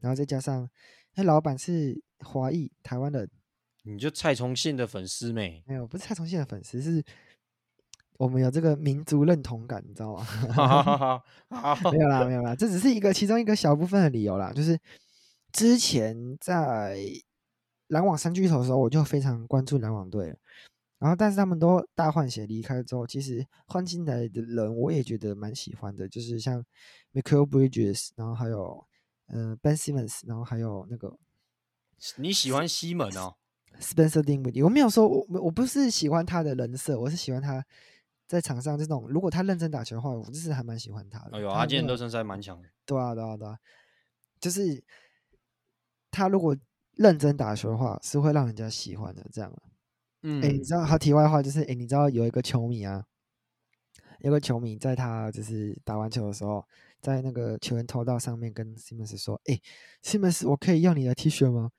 [0.00, 0.68] 然后再加上
[1.14, 3.30] 那老板是华裔台湾人，
[3.84, 5.62] 你就蔡崇信的粉丝没？
[5.66, 7.04] 没有，不是蔡崇信的粉丝，是
[8.18, 11.22] 我们有这个民族认同感，你知道吗？
[11.92, 14.52] 没有啦，没有啦，这只是一个其中一个小部分的理由啦。
[14.52, 14.78] 就是
[15.52, 16.98] 之前在
[17.88, 20.36] 篮网三巨头的时候，我就非常关注篮网队。
[21.00, 26.64] 然后，但是他们都大换血离开之后，其实换进来的人我也觉得蛮喜欢的，就是像
[27.12, 28.86] Michael Bridges，然后还有
[29.26, 31.14] 呃 Ben Simmons，然后还有那个
[32.16, 33.34] 你喜欢西门哦
[33.80, 34.64] ，Spencer Dinwiddie。
[34.64, 37.62] 我没有说我我不是喜欢他的人设，我是喜欢他
[38.26, 41.36] 在场上这种，如果他认真打球的话，我就是还蛮喜欢他的。
[41.36, 42.68] 哎呦，他今天热身赛蛮强的。
[42.86, 43.58] 对啊，对啊，对啊，
[44.40, 44.82] 就是
[46.10, 46.56] 他如果
[46.92, 49.52] 认真打球的话，是会让人家喜欢的，这样。
[50.22, 53.04] 嗯，哎，你知道，好，题外话就是，哎，你知道有一个球迷啊，
[54.20, 56.66] 有个球迷在他就是打完球的时候，
[57.02, 59.60] 在那个球员通道上面跟西门斯说，哎，
[60.00, 61.70] 西门斯，我可以要你的 T 恤吗？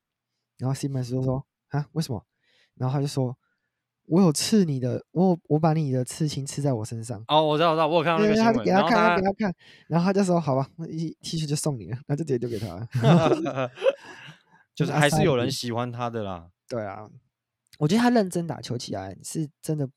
[0.58, 2.24] 然后西门斯就说，啊，为什么？
[2.76, 3.36] 然后他就说，
[4.08, 7.24] 我有刺你的，我我把你的刺青刺在我身上。
[7.28, 8.54] 哦，我知道，我知道，我有看到那个新闻。
[8.54, 9.56] 他给他看，他给他看，
[9.88, 12.88] 然后他就说，好吧，那 T 恤就送你了，那就直接丢给他了。
[14.76, 16.50] 就是 还是有人喜欢他的啦。
[16.68, 17.10] 对啊。
[17.78, 19.90] 我觉得他认真打球起来是真的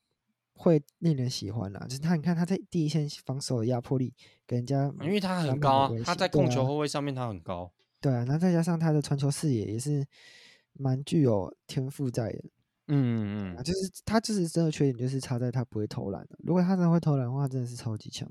[0.53, 1.79] 会令人喜欢啦。
[1.87, 4.13] 就是他，你看他在第一线防守的压迫力，
[4.45, 7.71] 给人家，因为他很高啊，他在控球后卫上面他很高。
[8.01, 10.05] 对啊，然后再加上他的传球视野也是
[10.73, 12.43] 蛮具有天赋在的。
[12.91, 16.27] 嗯嗯，就是他就是真的缺点就是差在他不会投篮。
[16.39, 18.29] 如果他真的会投篮的话，真的是超级强。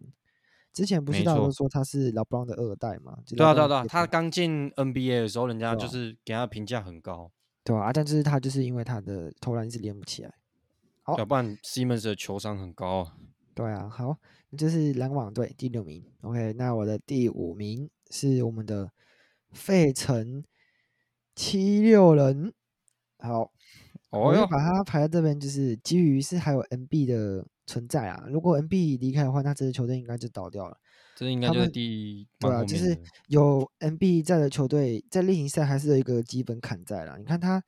[0.73, 3.19] 之前不是大家都说他是老布朗的二代嘛？
[3.27, 7.33] 对啊对啊对啊，他刚进 NBA 的时候，人家就是给他评价很高。
[7.65, 10.33] 对啊，但是他就是因为他的投篮一直连不起来，
[11.03, 13.17] 好，要不然 Simmons 的球商很高啊。
[13.55, 14.17] 对啊，好，
[14.51, 16.05] 那就是篮网队第六名。
[16.21, 18.93] OK，那我的第五名是我们的
[19.51, 20.45] 费城
[21.35, 22.53] 七六人。
[23.19, 23.51] 好，
[24.11, 28.25] 我要把它排在这边，就是基于是还有 NB 的存在啊。
[28.29, 30.79] 如果 NB 离开的话，那这支球队应该就倒掉了。
[31.15, 37.17] 这应该就是第对啊，就是有 NB 在的球队，在例行赛还是有一个基本坎在啦。
[37.19, 37.63] 你看他，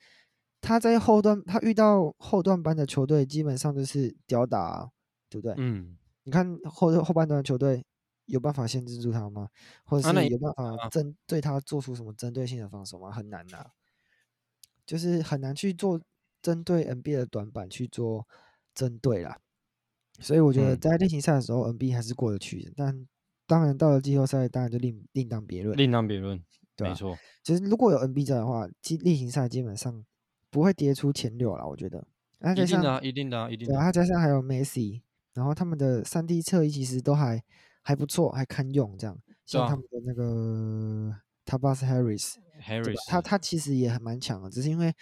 [0.61, 4.88] 他在后段，他遇到后段班的球队，基本上就是吊打啊，
[5.29, 5.55] 对不对？
[5.59, 5.96] 嗯。
[6.22, 7.85] 你看后后半段的球队
[8.26, 9.48] 有办法限制住他吗？
[9.85, 13.11] 或者是有办法针对他做出什么针对性的防守吗？
[13.11, 13.66] 很难呐，
[14.87, 16.00] 就是很难去做
[16.42, 18.26] 针对 NB 的短板去做
[18.74, 19.38] 针对啦。
[20.18, 23.07] 所以我觉得在例行赛的时候，NB 还是过得去的，但。
[23.46, 25.76] 当然，到了季后赛，当然就另另当别论。
[25.76, 26.40] 另当别论，
[26.76, 27.18] 对，没错。
[27.42, 30.05] 其实如果有 NB 在的话，其例行赛基本上
[30.50, 32.07] 不会跌出前六了，我觉得。
[32.38, 33.74] 一定的，一定的，一定的。
[33.74, 35.03] 对，加上还有 Messi，
[35.35, 37.42] 然后他们的三 D 侧翼其实都还
[37.83, 39.20] 还不错，还堪用这样。
[39.44, 41.12] 像他们的那个
[41.44, 44.94] Tobias Harris，Harris，他他其实也还蛮强的，只是因为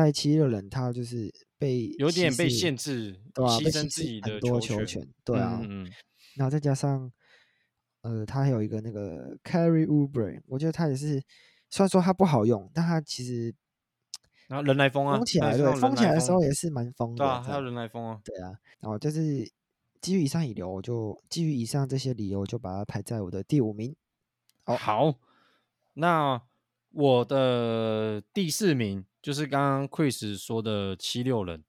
[0.00, 3.58] 在七六人，他就是被有点被限制，对吧？
[3.58, 5.60] 牺牲自己的多球权，对啊。
[5.62, 5.90] 嗯
[6.36, 7.12] 然后再加上。
[8.04, 11.22] 呃，他还有一个那个 Kelly Oubre，我觉得他也是，
[11.70, 13.54] 虽然说他不好用，但他其实，
[14.48, 19.48] 然后人来疯啊，疯起来对，疯起来的时候也是蛮疯的，对啊，还有人来疯啊，对啊，然后就是
[20.00, 23.94] 基于以上理由，我就基于以上这些理由，我就把它排在我的第五名。
[24.64, 25.16] 哦，好，
[25.94, 26.42] 那
[26.90, 31.64] 我的第四名就是刚刚 Chris 说的七六人，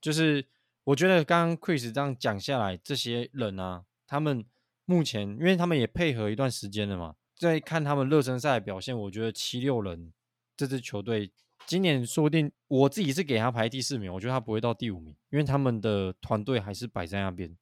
[0.00, 0.46] 就是
[0.84, 4.44] 我觉得刚刚 Chris 这样讲下来，这些人啊，他们。
[4.84, 10.12] 目前，因为他们也配合一段时间了嘛，在看他们热身赛的表现，我觉得七六人
[10.56, 11.30] 这支球队
[11.64, 17.56] 今年说不定我自己是给他排第四名，我觉得他不会到第五名，因为他们的团队还是摆在那边，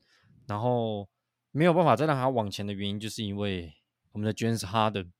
[0.47, 1.07] 然后
[1.53, 3.75] 没有办法再让他往前的原因，就是因为
[4.13, 5.11] 我们的 James Harden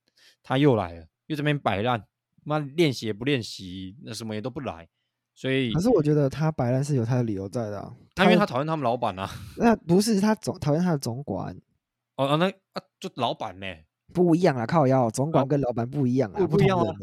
[0.41, 2.07] 他又来了，又这边摆烂，
[2.43, 4.87] 妈练习也不练习，那什么也都不来，
[5.33, 11.55] 所以可是我觉得他摆烂是有他的理由在的啊，他因为他讨厌他们老板啊，那不是他总讨厌他的总管。
[12.17, 13.65] 哦，那啊，就老板呢？
[14.13, 16.93] 不一样啊，靠腰，总管跟老板不一样啊，不一样啊，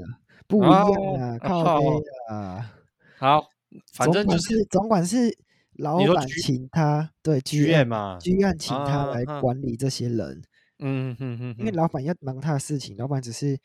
[0.46, 1.86] 不一样啊，靠背
[2.28, 2.70] 啊。
[3.18, 3.48] 好，
[3.94, 5.36] 反正就是总管是
[5.72, 10.42] 老板请他，对剧院嘛，剧院请他来管理这些人。
[10.80, 13.58] 嗯哼哼，因为老板要忙他的事情，老板只是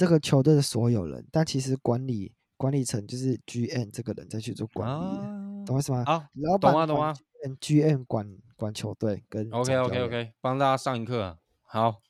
[0.00, 6.02] 这个球队的所有人，但其实管理管理层就是 GM 这个人在去做管理，懂我意思吗？
[6.06, 6.24] 好，
[6.58, 7.14] 懂啊，懂啊。
[7.60, 12.00] GM 管管球队跟 OK OK OK 帮大家上一课啊，好，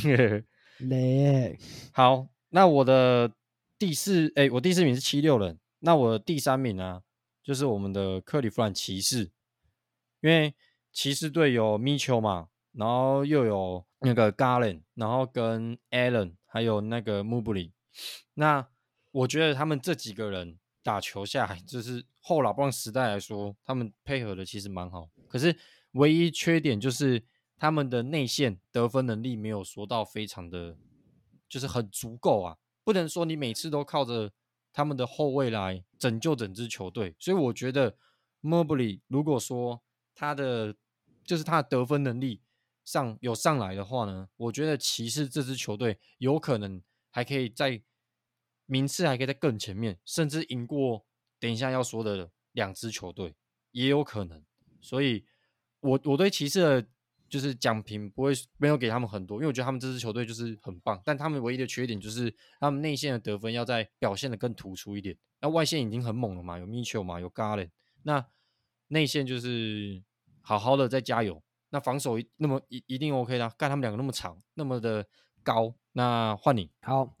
[0.80, 1.58] 雷
[1.92, 3.30] 好，那我的
[3.78, 7.02] 第四哎、欸，我第四名是七六人，那我的第三名呢、啊，
[7.42, 9.30] 就是我们的克利夫兰骑士，
[10.22, 10.54] 因为
[10.90, 17.72] 骑士队有米丘嘛，然后又有那个 Garland，然后跟 Allen 还有那个穆布里，
[18.34, 18.68] 那
[19.10, 25.08] 我觉得他们这几个人打球下来，就是后老布朗时代来说，他们配合的其实蛮好。
[25.28, 25.56] 可是
[25.92, 27.24] 唯一缺点就是
[27.56, 30.76] 他们的内线得分能力没有说到非常的，
[31.48, 32.58] 就是很足够啊。
[32.84, 34.30] 不能说你每次都靠着
[34.74, 37.16] 他们的后卫来拯救整支球队。
[37.18, 37.96] 所以我觉得
[38.42, 39.80] m o b l y 如果说
[40.14, 40.76] 他的
[41.24, 42.42] 就是他的得分能力
[42.84, 47.82] 上有上来的话呢，我觉得骑士这支球队有可能还可以在
[48.66, 51.04] 名次还可以在更前面，甚至赢过
[51.38, 53.34] 等一下要说的两支球队
[53.70, 54.44] 也有可能。
[54.80, 55.24] 所以
[55.80, 56.88] 我我对骑士的
[57.28, 65.16] 就是奖评不会没有给他们很多，因为我觉得他们这支球队就是很棒，但他们唯一的缺点就是他们内线的得分要再表现的更突出一点。
[65.40, 67.70] 那外线已经很猛了嘛，有 Mitchell 嘛，有 Garland，
[68.02, 68.26] 那
[68.88, 70.02] 内线就是。
[70.44, 71.40] 好好的再加油，
[71.74, 75.06] 那防守那么一一定 OK 的，干他们两个那么长，那么的
[75.42, 76.70] 高，那换你。
[76.82, 77.16] 好，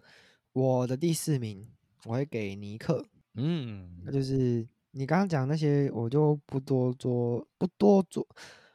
[0.52, 1.66] 我的第四名
[2.04, 8.28] 我会给尼克，嗯，那就是你刚刚讲那些，我就不多做，不多做，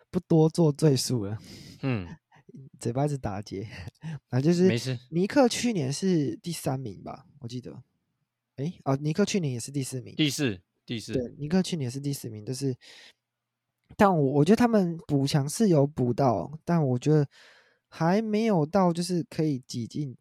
[0.09, 1.37] 不多做赘述了。
[1.83, 2.07] 嗯，
[2.79, 3.69] 嘴巴子打结，
[4.29, 4.97] 啊，就是没事。
[5.11, 7.71] 尼克去年是第三名吧，我记得。
[8.55, 11.13] 哎、欸，哦，尼克去年也是第四名，第四，第四。
[11.13, 12.75] 对，尼克去年是第四名，就是。
[13.95, 17.27] 但我我觉得他们补强是有补到，但我觉得
[17.87, 20.15] 还没有到就是可以挤进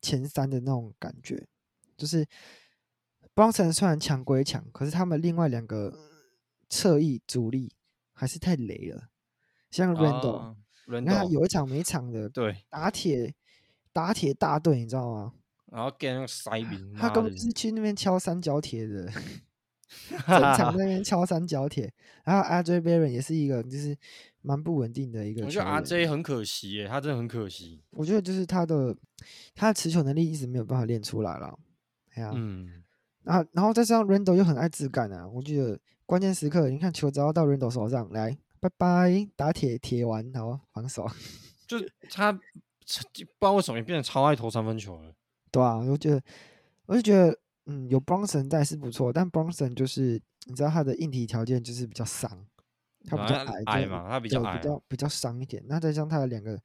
[0.00, 1.46] 前三的那种感觉。
[1.96, 2.26] 就是
[3.34, 5.94] 布朗森虽然强归强，可是他们另外两个
[6.68, 7.72] 侧翼主力
[8.12, 9.08] 还是太雷了。
[9.70, 13.34] 像 Randle，你看他有一场没场的，对，打铁
[13.92, 15.34] 打铁大队，你知道吗？
[15.66, 19.12] 然后给那个塞兵，他根本是去那边敲三角铁的。
[20.26, 21.92] 整场那边 敲三角铁，
[22.24, 23.96] 然后 RJ Barrett 也是一个就是
[24.42, 25.44] 蛮不稳定的一个。
[25.44, 27.82] 我觉得 RJ 很可惜耶，他真的很可惜。
[27.90, 28.96] 我觉得就是他的
[29.54, 31.58] 他的持球能力一直没有办法练出来了。
[32.14, 32.82] 哎呀，嗯，
[33.24, 41.08] 然后然后再加上 Randle 又很爱自干啊，我觉得关键时刻你看球只要到 Randle 手上来，拜拜打铁铁完，然后防守。
[41.66, 42.40] 就是他不
[42.84, 43.04] 知
[43.40, 45.12] 道为什么变成超爱投三分球了。
[45.50, 46.22] 对啊，我觉得
[46.86, 47.36] 我就觉得。
[47.70, 52.28] 嗯，有 Bronson 在是不错，但 Bronson 就是你知道他的硬体条件就是比较伤，
[53.04, 55.62] 他比较矮，矮嘛，他比较矮，比较比较伤一点。
[55.68, 56.60] 那再加上他的两个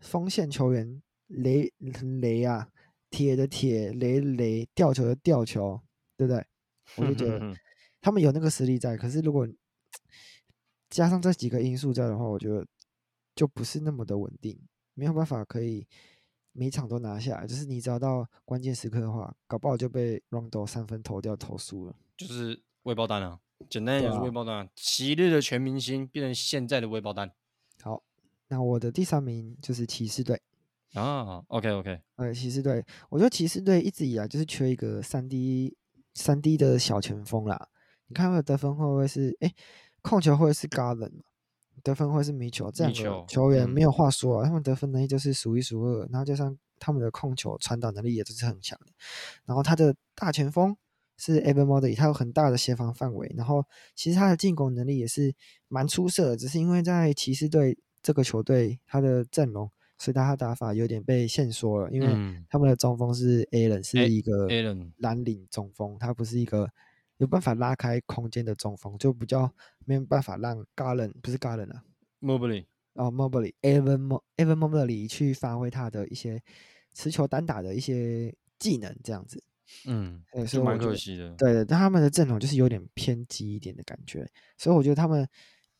[0.00, 1.72] 锋线球员雷
[2.20, 2.68] 雷啊，
[3.08, 5.80] 铁的铁，雷雷，吊球的吊球，
[6.18, 6.44] 对不对？
[6.96, 7.56] 我就觉得
[8.02, 9.48] 他们有那个实力在，可是如果
[10.90, 12.66] 加上这几个因素在的话，我觉得
[13.34, 14.60] 就不是那么的稳定，
[14.92, 15.86] 没有办法可以。
[16.60, 23.40] 每场都拿下来，就是你只要到关键时刻的话，搞不好就被 Rondo 三分投掉投输了，就是未爆弹啊！
[23.70, 27.32] 简单点是未爆弹，昔、啊、日的全明星变成现在的未爆弹。
[27.80, 28.02] 好，
[28.48, 30.38] 那我的第三名就是骑士队
[30.92, 31.42] 啊。
[31.48, 35.74] OK OK，呃，骑士队，我觉得骑士队一直以来就是缺一个三 D
[36.12, 37.70] 三 D 的小前锋啦。
[38.08, 39.54] 你看他的得分会不会是哎、欸、
[40.02, 41.22] 控球会不会是 Garland？
[41.82, 48.92] 得分会是米球这样的球员没有话说啊，他们得分能力就是数一数二，然后加上他们的控球传导能力也都是很强的。
[49.44, 50.76] 然后他的大前锋
[51.16, 53.64] 是 Evan Mobley，他有很大的协防范围，然后
[53.94, 55.34] 其实他的进攻能力也是
[55.68, 62.08] 蛮出色的，只是因为在骑士队这个球队，他的阵容所以他的打法有点被限缩了，因为
[62.48, 64.48] 他们的中锋是 Allen，是一个
[64.96, 66.70] 蓝领中锋，他不是一个。
[67.20, 69.52] 有办法拉开空间的中锋，就比较
[69.84, 71.84] 没有办法让 Garland 不是 Garland 啊
[72.22, 76.42] ，Mobley 哦 Mobley，Evan Mo Evan Mobley 去发挥他的一些
[76.94, 79.44] 持球单打的一些技能，这样子，
[79.84, 81.28] 嗯，是蛮可惜的。
[81.36, 85.28] 对对，但他们的阵容就是有点偏激一点的感觉，所以我觉得他们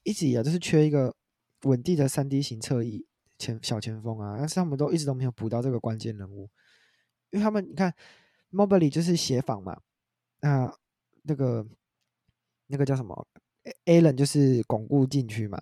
[0.02, 1.16] 一直以来都是缺一个
[1.62, 3.06] 稳定的三 D 型侧翼
[3.38, 6.50] 前小前锋啊，但是他们都一直都没有补到这个关键人物，
[7.30, 7.94] 因为他们你看
[8.52, 9.80] Mobley 就是协防嘛，
[10.42, 10.70] 那。
[11.22, 11.66] 那个
[12.66, 13.26] 那个叫什么
[13.84, 15.60] ？Allen 就是巩固禁区嘛，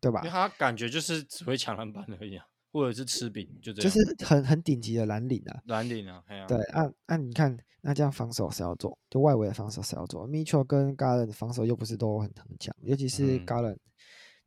[0.00, 0.20] 对吧？
[0.20, 3.90] 因为他感觉就是只会抢篮板而已啊，或者是吃饼，就这样。
[3.90, 8.96] 就是很很顶级的蓝领啊，蓝领啊，啊对，按、啊、那、啊、你看，那这样防守谁要做？
[9.10, 13.80] 就外围的防守谁要做？Mitchell 跟 Garland 防守又不是都很很强，尤其是 Garland，、嗯、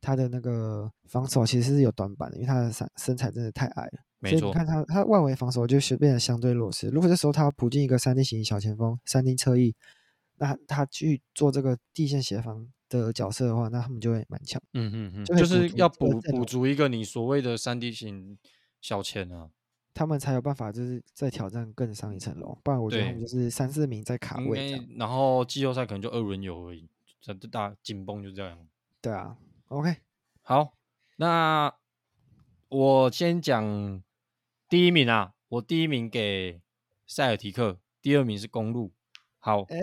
[0.00, 4.00] 他的那个防守其实是有短板的，因为他的身身材真的太矮了。
[4.20, 6.88] 没错，所以你看他他外围防守就是变得相对弱势。
[6.88, 9.76] 如果这时候他补进一个三 D 型小前锋，三 D 侧翼。
[10.38, 14.60] 那他去做这个地线协防的角色的话，那他们就会蛮强。
[14.72, 18.38] 嗯嗯嗯，就是要补补足一个你所谓的三 D 型
[18.80, 19.50] 小前啊，
[19.92, 22.58] 他们才有办法就是再挑战更上一层楼。
[22.62, 26.88] 不然我觉得他们就是三四名在卡位，然后季后赛可能就二轮游而已，
[27.20, 28.66] 这大紧绷就这样。
[29.00, 29.36] 对啊
[29.68, 29.96] ，OK，
[30.42, 30.72] 好，
[31.16, 31.74] 那
[32.68, 34.02] 我先讲
[34.68, 36.60] 第一名啊，我第一名给
[37.06, 38.92] 塞尔提克，第二名是公路。
[39.40, 39.78] 好，哎，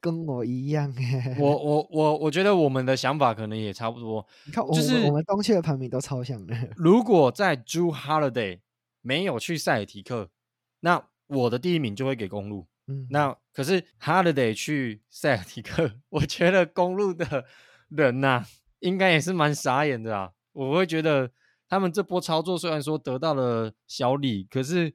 [0.00, 1.36] 跟我一样哎。
[1.38, 4.26] 我我我我觉得我们的想法可能也差不多。
[4.46, 6.54] 你看，就是我们东区的排名都超像的。
[6.76, 8.60] 如果在 Jrue Holiday
[9.00, 10.30] 没有去塞尔提克，
[10.80, 12.66] 那我的第一名就会给公路。
[12.86, 17.44] 嗯，那可是 Holiday 去塞尔提克， 我觉得公路的
[17.88, 18.46] 人呐、啊，
[18.80, 20.32] 应该也是蛮傻眼的啊。
[20.52, 21.30] 我会觉得
[21.68, 24.94] 他们这波操作虽然说得到了小李，可是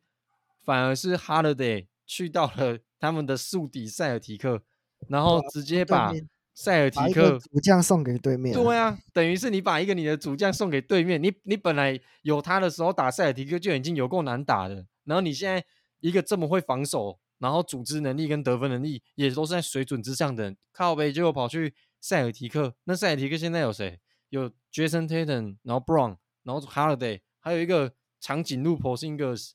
[0.64, 2.80] 反而是 Holiday 去到了。
[3.04, 4.64] 他们的宿敌塞尔提克，
[5.08, 6.14] 然后直接把
[6.54, 8.54] 塞尔提克主将送给对面。
[8.54, 11.22] 对啊，等于是你把一个你的主将送给对面。
[11.22, 15.64] 你你本来有他的时候打塞尔提克就已经有够难打的，然后你现在
[16.00, 22.76] 一个这么会防守，然后组织能力跟得分能力也都是在水准之上的，靠背结果跑去塞尔提克。
[22.84, 24.00] 那塞尔提克现在有谁？
[24.30, 29.52] 有 Jason Tatum，然后 Brown，然后 Holiday，还有一个长颈鹿 Porzingis。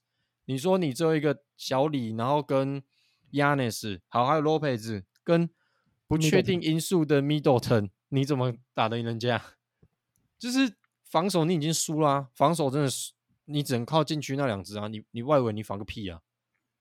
[0.47, 2.83] 你说你最后一个小李，然后跟
[3.33, 5.51] Giannis 好，还有 Lopez 跟
[6.07, 9.45] 不确定因素的 Middleton，你怎么打得赢人家？
[10.39, 10.75] 就是
[11.05, 13.13] 防守你已经输啦、啊，防守真的是
[13.45, 16.23] 你只能靠禁区那两只啊，你你外围你防个屁啊！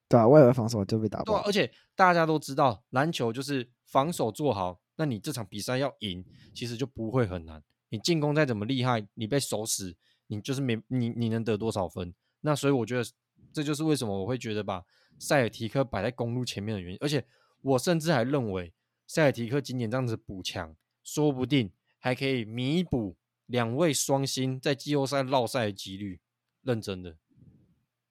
[0.08, 1.26] 对啊，外围防守就被打爆。
[1.26, 6.24] 对、啊，而且大家都知道篮球就是防守做好，那你这场比赛要赢，
[6.54, 7.62] 其实就不会很难。
[7.90, 12.14] 你进攻再怎么厉害，你被守死，你就是没你你能得多少分？
[12.40, 13.04] 那所以我觉得
[13.52, 14.86] 这就是为什么我会觉得把。
[15.20, 17.26] 塞尔提克摆在公路前面的原因，而且
[17.62, 18.74] 我甚至还认为
[19.06, 26.20] 塞尔提克今年这样子补强，说不定还可以弥补两位双星在季后赛落赛的几率。
[26.64, 27.16] 认真的，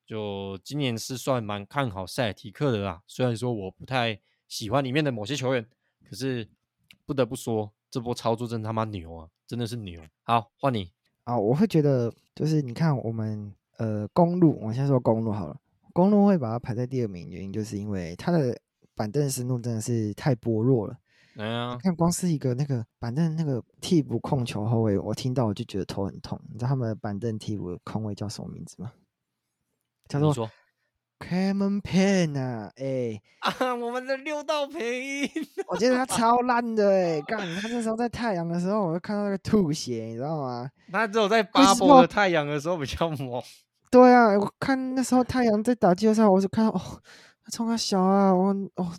[0.07, 3.03] 就今年是算蛮看好塞尔提克的啦。
[3.07, 4.19] 虽然说我不太
[4.49, 5.67] 喜欢里面的某些球员，
[6.09, 6.49] 可是
[7.05, 10.01] 不得不说这波操作真他妈牛啊，真的是牛。
[10.23, 10.91] 好，换你
[11.25, 15.61] 啊，我会觉得就是你看我们呃公路，我先说公路好了。
[15.93, 18.59] 公路会把它排在第二名，原因就是因为它的
[18.97, 20.97] 板凳深度真的是太薄弱了。
[21.37, 26.41] 哎呀，你看光是一个那个板凳那个替补控球后卫，我听到我就觉得头很痛。
[26.51, 28.91] 你知道他们的板凳替补的控卫叫什么名字吗？
[30.09, 30.51] 叫做
[31.19, 32.71] Cameron Payne 啊！
[32.77, 35.31] 哎 啊，我们的六道培，
[35.67, 37.21] 我觉得他超烂的哎！
[37.23, 40.71] 干，他那时候在太阳的时候，我就看到那个吐血，你知道吗？
[40.93, 43.43] 他只有在巴博的太阳的时候比较猛。
[43.91, 47.01] 对啊，我看那时候太阳在打季后赛，我就看到哦，他
[47.53, 48.93] 冲啊小啊，我哦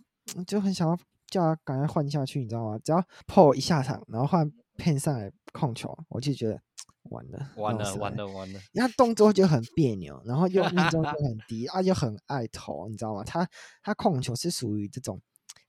[0.45, 2.79] 就很想要叫他赶快换下去，你知道吗？
[2.83, 6.59] 只要 Paul 一下场，然后换 Payne 上来控球，我就觉得
[7.03, 8.59] 完了，完了，完了，完了。
[8.73, 13.23] 他动作就很别扭，然后又命中率 很低，啊，又很爱投，你知道吗？
[13.23, 13.47] 他
[13.83, 15.21] 他控球是属于这种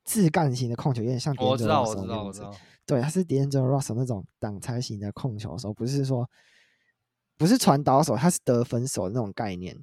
[0.05, 2.55] 自干型的控球，有点像我知道，我知道，我知道。
[2.87, 6.29] 对，他是 D'Angelo Russell 那种挡拆型的控球手，不是说。
[7.37, 9.79] 不是传导手，他是得分手的那种概念。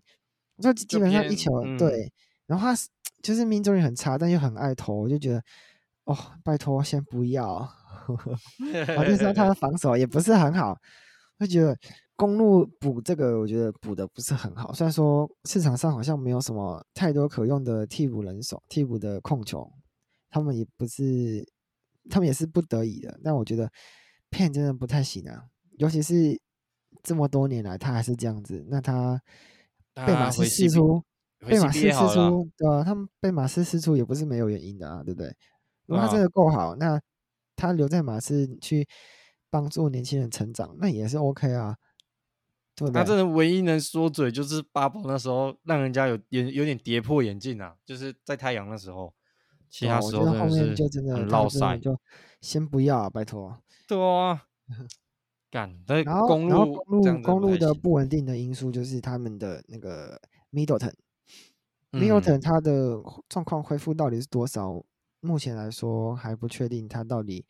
[0.61, 2.11] 就基本上一球、嗯、对，
[2.47, 2.87] 然后他是
[3.21, 5.41] 就是命中率很差，但又很爱投，我就觉得
[6.05, 7.67] 哦，拜托先不要。
[8.07, 10.77] 我就知道他的防守也不是很好，
[11.39, 11.77] 就觉得
[12.15, 14.73] 公路补这个，我觉得补的不是很好。
[14.73, 19.71] 虽然说市场上好像没有什么太多可用的替补人手、替补的控球，
[20.29, 21.45] 他们也不是，
[22.09, 23.19] 他们也是不得已的。
[23.23, 23.69] 但我觉得
[24.31, 25.43] Payne 真的不太行啊，
[25.77, 26.39] 尤其是。
[27.03, 28.65] 这么多年来，他还是这样子。
[28.67, 29.21] 那他
[29.93, 31.03] 被马刺试出，
[31.47, 35.35] 被马刺释出，对啊，他们被马刺释出也不是没有原因的啊，对不对？
[35.85, 36.99] 如果他真的够好，那
[37.55, 38.87] 他留在马刺去
[39.49, 41.75] 帮助年轻人成长，那也是 OK 啊。
[42.75, 49.13] 对，他真的唯一能说嘴就是巴博那时候让人家有点有点跌破眼镜啊，就是在太阳的时候，
[49.69, 51.97] 其他时候真的是就真的很落赛，就
[52.41, 53.57] 先不要啊，拜托。
[53.87, 54.43] 对啊。
[55.51, 56.83] 然后，然后公路
[57.23, 60.19] 公路的不稳定的因素就是他们的那个
[61.99, 64.83] Middleton，Middleton 他的状况恢复到底是多少？
[65.21, 67.45] 目前来说还不确定，他到底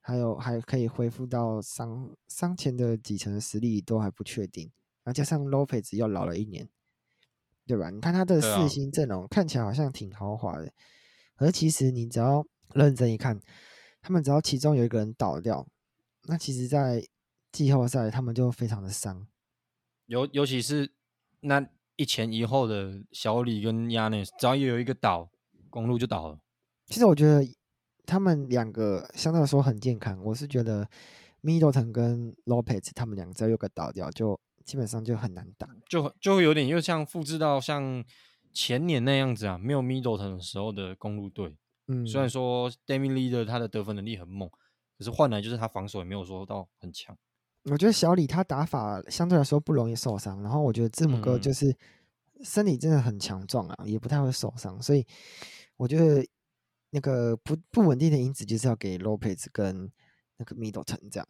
[0.00, 4.70] 还有还可以恢复到伤伤前的几成的实力都还不确定。
[5.04, 6.68] 然后加上 Lopez 又老了一年，
[7.66, 7.90] 对吧？
[7.90, 10.72] 你看他的四星阵容看起来好像挺豪华的，
[11.36, 13.40] 而其实你只要认真一看，
[14.00, 15.66] 他们只要其中有一个人倒掉，
[16.26, 17.06] 那其实，在
[17.52, 19.26] 季后赛他们就非常的伤，
[20.06, 20.92] 尤尤其是
[21.40, 25.30] 那一前一后的小李跟亚内斯，只要有一个倒，
[25.70, 26.38] 公路就倒了。
[26.86, 27.46] 其实我觉得
[28.04, 30.88] 他们两个相对来说很健康，我是觉得
[31.42, 38.04] Middleton 跟 Lopez 他们两个只要有个倒掉，就基本上就很难打，就就会有点又像复制到像
[38.52, 41.56] 前年那样子啊，没有 Middleton 的时候的公路队。
[41.88, 44.48] 嗯，虽然说 Damian Lillard 他的得分能力很猛，
[44.98, 47.16] 可是换来就是他防守也没有说到很强。
[47.64, 51.76] 我觉得小李他打法相对来说不容易受伤，然后我觉得字母哥就是
[52.42, 55.06] 身体真的很强壮啊，也不太会受伤，所以
[55.76, 56.26] 我觉得
[56.90, 59.90] 那个不不稳定的因子就是要给 Lopez 跟
[60.38, 61.28] 那个 Middleton 这样，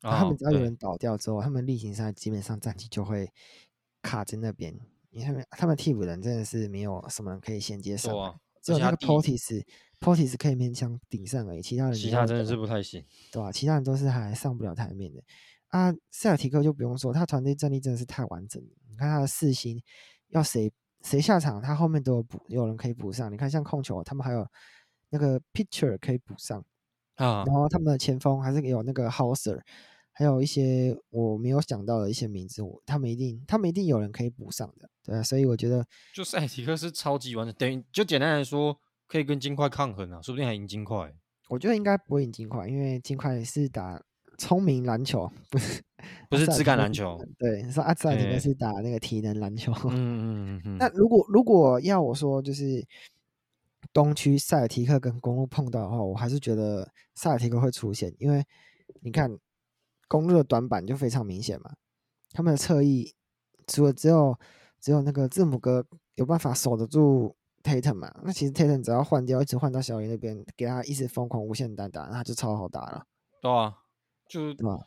[0.00, 3.30] 他们只要有人倒掉之后，他们例行赛基本上战绩就会
[4.02, 4.76] 卡在那边，
[5.10, 8.12] 因为他们他们替补人真的是没有什么人可以衔接上，
[8.60, 9.64] 只有那个 Portis
[10.00, 13.52] Portis 可以勉强顶上而已，其他人其他真的是不太行，对吧？
[13.52, 15.22] 其他人都是还上不了台面的
[15.68, 15.94] 啊。
[16.10, 19.82] 塞尔提克就不用说，他团队战力真的是太完整了，你看他的四星
[20.28, 23.32] 要谁谁下场，他后面都有补，有人可以补上。
[23.32, 24.46] 你看像控球，他们还有。
[25.10, 26.62] 那个 pitcher 可以补上
[27.14, 29.58] 啊，然后他们的前锋还是有那个 Hauser，
[30.12, 35.82] 还有一些我没有想到的一些名字，我他们一定他们一定有人可以补上的，对啊，所以我觉得
[36.14, 41.10] 就塞尔提克是超级完整，等于就简单来说，可以跟金块抗衡啊，说不定还赢金块。
[41.48, 43.98] 我觉得应该不会赢金块，因为金块是打
[44.38, 45.82] 聪明篮球，不是
[46.30, 49.72] 不是质感篮球，对，说阿塞尔提克是打那个体能篮球。
[49.90, 50.24] 嗯嗯
[50.56, 50.78] 嗯嗯。
[50.78, 52.86] 那如果如果要我说，就是。
[53.92, 58.44] 东区塞尔提克跟公路碰到的话，我还是觉得塞尔提克会出现，因为
[59.00, 59.38] 你看
[60.08, 61.70] 公路的短板就非常明显嘛，
[62.32, 63.14] 他们的侧翼
[63.66, 64.38] 除了只有
[64.78, 65.86] 只有那个字母哥
[66.16, 73.04] 有办法守得住 Tatum 嘛，那其实 Tatum 只要换掉，一直换到小林那边，给他一直疯狂无限单打，那他就超好打了。
[73.40, 73.74] 对啊，
[74.28, 74.86] 就对吧？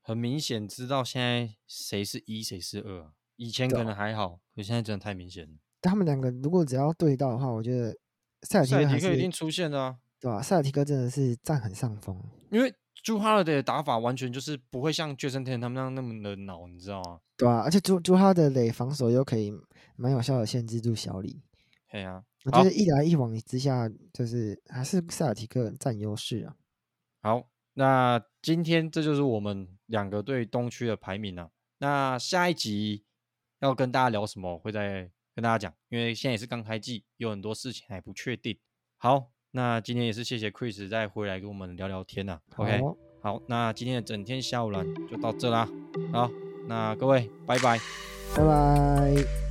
[0.00, 5.56] 很明显知道现在谁是一谁是二，以前可能还好，可现在真的太明显了。
[5.82, 7.96] 他们两个如果只要对到的话，我觉得。
[8.42, 10.40] 塞尔提克还是一定出现的啊，对吧？
[10.40, 12.16] 塞尔提克真的是占很上风，
[12.52, 12.72] 因为
[13.04, 17.18] Jrue Holiday 的打法完全就是不会像 Jayson Tatum 他们那样那么的恼，你知道吗？
[17.36, 19.52] 对啊，而且 Jrue Jrue Holiday 防守又可以
[19.96, 21.42] 蛮有效的限制住小李。
[21.90, 26.54] 对啊，我觉得一来一往之下，就是还是塞尔提克占优势啊。
[27.20, 31.50] 好，那今天这就是我们两个对东区的排名啊。
[31.80, 33.04] 那下一集
[33.60, 34.58] 要跟大家聊什么？
[34.58, 35.10] 会再。
[35.34, 38.58] 跟大家讲，因为现在也是刚开季，有很多事情还不确定。
[38.96, 42.40] 好，那今天也是谢谢 Chris 再回来跟我们聊聊天呐、啊。
[42.56, 42.80] OK，
[43.22, 45.68] 好，那今天的整天下午篮就到这啦。
[46.12, 46.28] 好，
[46.66, 47.78] 那各位，拜拜，
[48.34, 49.47] 拜拜。